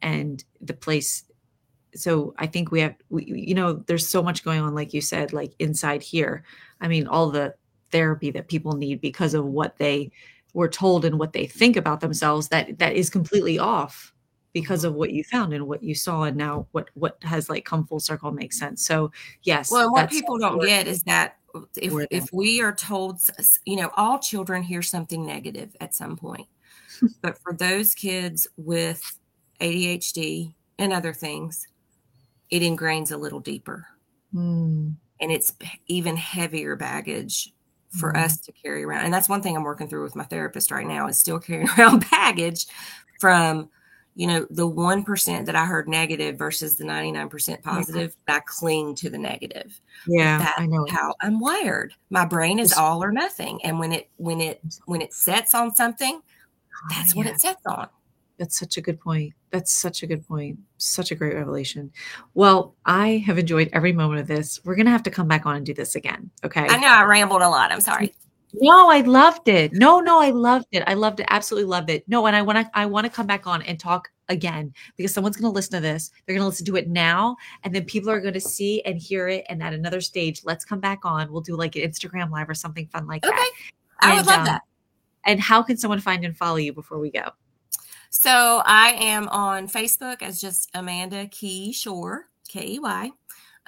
and 0.01 0.45
the 0.61 0.73
place 0.73 1.25
so 1.95 2.35
i 2.39 2.47
think 2.47 2.71
we 2.71 2.81
have 2.81 2.95
we, 3.11 3.25
you 3.25 3.55
know 3.55 3.75
there's 3.87 4.07
so 4.07 4.23
much 4.23 4.45
going 4.45 4.61
on 4.61 4.75
like 4.75 4.95
you 4.95 5.01
said 5.01 5.33
like 5.33 5.53
inside 5.59 6.03
here. 6.03 6.45
I 6.81 6.89
mean 6.89 7.07
all 7.07 7.31
the 7.31 7.55
therapy 7.91 8.31
that 8.31 8.49
people 8.49 8.75
need 8.77 9.01
because 9.01 9.35
of 9.35 9.45
what 9.45 9.77
they 9.79 10.11
were 10.55 10.69
told 10.69 11.05
and 11.05 11.19
what 11.19 11.33
they 11.33 11.47
think 11.47 11.77
about 11.77 12.01
themselves 12.01 12.49
that 12.49 12.79
that 12.79 12.95
is 12.95 13.11
completely 13.11 13.59
off 13.59 14.13
because 14.61 14.83
of 14.85 14.95
what 14.95 15.13
you 15.13 15.23
found 15.23 15.53
and 15.53 15.67
what 15.67 15.83
you 15.83 15.95
saw 15.95 16.25
and 16.25 16.37
now 16.37 16.67
what 16.73 16.89
what 16.95 17.17
has 17.23 17.49
like 17.49 17.65
come 17.65 17.87
full 17.87 18.01
circle 18.01 18.33
makes 18.33 18.59
sense. 18.59 18.85
So 18.85 19.13
yes 19.43 19.71
well 19.71 19.93
what 19.93 20.11
people 20.11 20.39
don't 20.39 20.61
get 20.61 20.87
is 20.89 21.03
that 21.05 21.37
if 21.77 21.93
if 22.11 22.33
we 22.33 22.61
are 22.61 22.75
told 22.75 23.21
you 23.65 23.77
know 23.77 23.91
all 23.97 24.19
children 24.19 24.63
hear 24.63 24.83
something 24.83 25.25
negative 25.25 25.77
at 25.81 25.95
some 25.95 26.17
point. 26.17 26.49
But 27.23 27.39
for 27.39 27.53
those 27.53 27.95
kids 27.95 28.49
with 28.57 29.19
adhd 29.61 30.55
and 30.79 30.93
other 30.93 31.13
things 31.13 31.69
it 32.51 32.63
ingrains 32.63 33.13
a 33.13 33.17
little 33.17 33.41
deeper. 33.41 33.87
Mm. 34.35 34.97
and 35.21 35.33
it's 35.33 35.55
even 35.87 36.17
heavier 36.17 36.77
baggage 36.77 37.55
for 37.99 38.13
mm. 38.13 38.23
us 38.23 38.39
to 38.41 38.53
carry 38.53 38.85
around. 38.85 39.07
And 39.07 39.15
that's 39.15 39.29
one 39.29 39.43
thing 39.43 39.57
i'm 39.57 39.63
working 39.63 39.89
through 39.89 40.03
with 40.03 40.17
my 40.17 40.25
therapist 40.25 40.71
right 40.71 40.87
now 40.87 41.07
is 41.07 41.19
still 41.19 41.39
carrying 41.39 41.69
around 41.79 42.05
baggage 42.11 42.67
from 43.21 43.71
you 44.19 44.27
know, 44.27 44.45
the 44.51 44.69
1% 44.69 45.47
that 45.47 45.55
I 45.55 45.65
heard 45.65 45.89
negative 45.89 46.37
versus 46.37 46.75
the 46.75 46.83
99% 46.83 47.63
positive, 47.63 48.17
yeah. 48.27 48.35
I 48.35 48.41
cling 48.41 48.97
to 48.97 49.09
the 49.09 49.17
negative. 49.17 49.81
Yeah. 50.09 50.39
That's 50.39 50.59
I 50.59 50.67
know 50.67 50.85
how 50.91 51.15
I'm 51.21 51.39
wired. 51.39 51.95
My 52.11 52.25
brain 52.25 52.59
is 52.59 52.73
all 52.73 53.05
or 53.05 53.13
nothing. 53.13 53.61
And 53.63 53.79
when 53.79 53.93
it, 53.93 54.11
when 54.17 54.41
it, 54.41 54.61
when 54.87 55.03
it 55.03 55.15
sets 55.15 55.55
on 55.55 55.73
something, 55.73 56.21
oh, 56.21 56.87
that's 56.91 57.13
oh, 57.13 57.15
yeah. 57.15 57.17
what 57.17 57.27
it 57.29 57.41
sets 57.41 57.65
on. 57.65 57.89
That's 58.39 58.59
such 58.59 58.77
a 58.77 58.81
good 58.81 58.99
point. 58.99 59.35
That's 59.53 59.73
such 59.73 60.03
a 60.03 60.07
good 60.09 60.27
point. 60.27 60.59
Such 60.79 61.13
a 61.13 61.15
great 61.15 61.37
revelation. 61.37 61.93
Well, 62.35 62.75
I 62.85 63.23
have 63.25 63.39
enjoyed 63.39 63.71
every 63.73 63.93
moment 63.93 64.21
of 64.21 64.27
this. 64.27 64.61
We're 64.65 64.75
going 64.75 64.87
to 64.87 64.93
have 64.93 65.05
to 65.05 65.13
come 65.13 65.29
back 65.29 65.47
on 65.47 65.55
and 65.55 65.65
do 65.65 65.75
this 65.75 65.95
again. 65.95 66.29
Okay. 66.43 66.67
I 66.69 66.77
know 66.79 66.89
I 66.89 67.05
rambled 67.05 67.43
a 67.43 67.49
lot. 67.49 67.71
I'm 67.71 67.81
sorry. 67.81 68.17
No, 68.55 68.91
I 68.91 69.01
loved 69.01 69.49
it. 69.49 69.73
No, 69.73 70.01
no, 70.01 70.21
I 70.21 70.31
loved 70.31 70.67
it. 70.73 70.83
I 70.87 70.95
loved 70.95 71.21
it. 71.21 71.27
Absolutely 71.29 71.69
loved 71.69 71.91
it. 71.91 72.05
No, 72.09 72.27
and 72.27 72.35
I 72.35 72.43
want 72.43 72.59
to 72.59 72.71
I 72.75 72.87
want 72.87 73.05
to 73.05 73.13
come 73.13 73.27
back 73.27 73.47
on 73.47 73.63
and 73.63 73.79
talk 73.79 74.09
again 74.29 74.73
because 74.97 75.13
someone's 75.13 75.37
going 75.37 75.51
to 75.51 75.55
listen 75.55 75.73
to 75.73 75.81
this. 75.81 76.11
They're 76.27 76.35
going 76.35 76.45
to 76.45 76.49
listen 76.49 76.67
to 76.67 76.77
it 76.77 76.89
now 76.89 77.37
and 77.65 77.75
then 77.75 77.85
people 77.85 78.11
are 78.11 78.21
going 78.21 78.35
to 78.35 78.41
see 78.41 78.83
and 78.83 78.99
hear 78.99 79.29
it 79.29 79.45
and 79.49 79.63
at 79.63 79.73
another 79.73 80.01
stage, 80.01 80.43
let's 80.45 80.65
come 80.65 80.81
back 80.81 81.05
on. 81.05 81.33
We'll 81.33 81.41
do 81.41 81.57
like 81.57 81.77
an 81.77 81.83
Instagram 81.83 82.31
live 82.31 82.49
or 82.49 82.55
something 82.55 82.87
fun 82.89 83.07
like 83.07 83.25
Okay. 83.25 83.35
that. 83.35 83.53
I 84.01 84.15
would 84.17 84.27
love 84.27 84.41
um, 84.41 84.45
that. 84.47 84.63
And 85.25 85.41
how 85.41 85.63
can 85.63 85.77
someone 85.77 86.01
find 86.01 86.25
and 86.25 86.37
follow 86.37 86.57
you 86.57 86.73
before 86.73 86.99
we 86.99 87.11
go? 87.11 87.31
So 88.11 88.63
I 88.65 88.91
am 88.99 89.29
on 89.29 89.69
Facebook 89.69 90.23
as 90.23 90.41
just 90.41 90.71
Amanda 90.75 91.27
Key 91.27 91.73
Shore, 91.73 92.29
K 92.49 92.67
E 92.67 92.79
Y. 92.79 93.11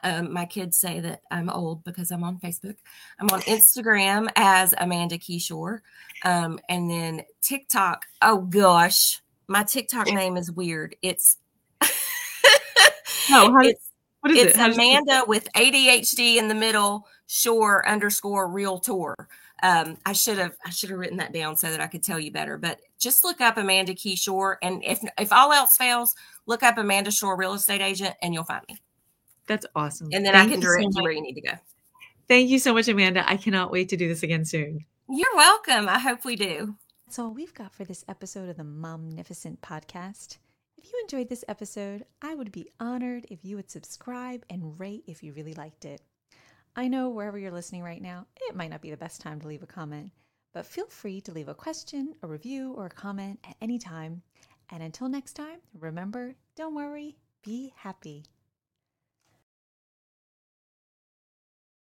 Um, 0.02 0.32
my 0.32 0.44
kids 0.46 0.76
say 0.76 1.00
that 1.00 1.22
I'm 1.30 1.50
old 1.50 1.84
because 1.84 2.10
I'm 2.10 2.24
on 2.24 2.38
Facebook. 2.38 2.76
I'm 3.18 3.28
on 3.30 3.40
Instagram 3.42 4.28
as 4.36 4.74
Amanda 4.78 5.18
Keyshore. 5.18 5.80
Um, 6.24 6.58
and 6.68 6.90
then 6.90 7.22
TikTok. 7.42 8.06
Oh 8.22 8.42
gosh, 8.42 9.20
my 9.48 9.62
TikTok 9.62 10.06
name 10.08 10.36
is 10.36 10.50
weird. 10.52 10.96
It's 11.02 11.36
No, 13.30 13.52
how- 13.52 13.60
it's 13.62 13.90
What 14.20 14.32
it's 14.32 14.58
Amanda 14.58 15.24
with 15.26 15.48
ADHD 15.54 16.36
in 16.36 16.48
the 16.48 16.54
middle, 16.54 17.06
Shore 17.26 17.86
underscore 17.88 18.48
realtor. 18.48 19.14
Um, 19.62 19.98
I 20.06 20.12
should 20.14 20.38
have 20.38 20.56
I 20.64 20.70
should 20.70 20.90
have 20.90 20.98
written 20.98 21.18
that 21.18 21.32
down 21.32 21.56
so 21.56 21.70
that 21.70 21.80
I 21.80 21.86
could 21.86 22.02
tell 22.02 22.18
you 22.18 22.30
better. 22.32 22.56
But 22.58 22.80
just 22.98 23.24
look 23.24 23.40
up 23.40 23.56
Amanda 23.58 23.94
Key 23.94 24.16
Shore, 24.16 24.58
and 24.62 24.82
if 24.84 25.00
if 25.18 25.32
all 25.32 25.52
else 25.52 25.76
fails, 25.76 26.14
look 26.46 26.62
up 26.62 26.78
Amanda 26.78 27.10
Shore 27.10 27.36
real 27.36 27.52
estate 27.54 27.82
agent, 27.82 28.14
and 28.22 28.32
you'll 28.34 28.44
find 28.44 28.64
me. 28.68 28.78
That's 29.50 29.66
awesome. 29.74 30.10
And 30.12 30.24
then 30.24 30.32
Thank 30.32 30.46
I 30.46 30.52
can 30.52 30.60
you 30.60 30.68
so 30.68 30.72
direct 30.74 30.94
you 30.94 31.02
where 31.02 31.10
you 31.10 31.22
need 31.22 31.34
to 31.34 31.40
go. 31.40 31.54
Thank 32.28 32.50
you 32.50 32.60
so 32.60 32.72
much, 32.72 32.86
Amanda. 32.86 33.28
I 33.28 33.36
cannot 33.36 33.72
wait 33.72 33.88
to 33.88 33.96
do 33.96 34.06
this 34.06 34.22
again 34.22 34.44
soon. 34.44 34.86
You're 35.08 35.34
welcome. 35.34 35.88
I 35.88 35.98
hope 35.98 36.24
we 36.24 36.36
do. 36.36 36.76
That's 37.04 37.18
all 37.18 37.34
we've 37.34 37.52
got 37.52 37.74
for 37.74 37.82
this 37.82 38.04
episode 38.08 38.48
of 38.48 38.56
the 38.56 38.62
Momnificent 38.62 39.58
podcast. 39.58 40.38
If 40.78 40.92
you 40.92 41.00
enjoyed 41.02 41.28
this 41.28 41.44
episode, 41.48 42.04
I 42.22 42.36
would 42.36 42.52
be 42.52 42.70
honored 42.78 43.26
if 43.28 43.44
you 43.44 43.56
would 43.56 43.72
subscribe 43.72 44.44
and 44.48 44.78
rate 44.78 45.02
if 45.08 45.20
you 45.20 45.32
really 45.32 45.54
liked 45.54 45.84
it. 45.84 46.00
I 46.76 46.86
know 46.86 47.08
wherever 47.08 47.36
you're 47.36 47.50
listening 47.50 47.82
right 47.82 48.00
now, 48.00 48.26
it 48.42 48.54
might 48.54 48.70
not 48.70 48.82
be 48.82 48.92
the 48.92 48.96
best 48.96 49.20
time 49.20 49.40
to 49.40 49.48
leave 49.48 49.64
a 49.64 49.66
comment, 49.66 50.12
but 50.54 50.64
feel 50.64 50.86
free 50.86 51.20
to 51.22 51.32
leave 51.32 51.48
a 51.48 51.54
question, 51.56 52.14
a 52.22 52.28
review, 52.28 52.72
or 52.74 52.86
a 52.86 52.90
comment 52.90 53.40
at 53.48 53.56
any 53.60 53.80
time. 53.80 54.22
And 54.70 54.80
until 54.80 55.08
next 55.08 55.32
time, 55.32 55.58
remember 55.74 56.36
don't 56.54 56.76
worry, 56.76 57.16
be 57.42 57.72
happy. 57.74 58.26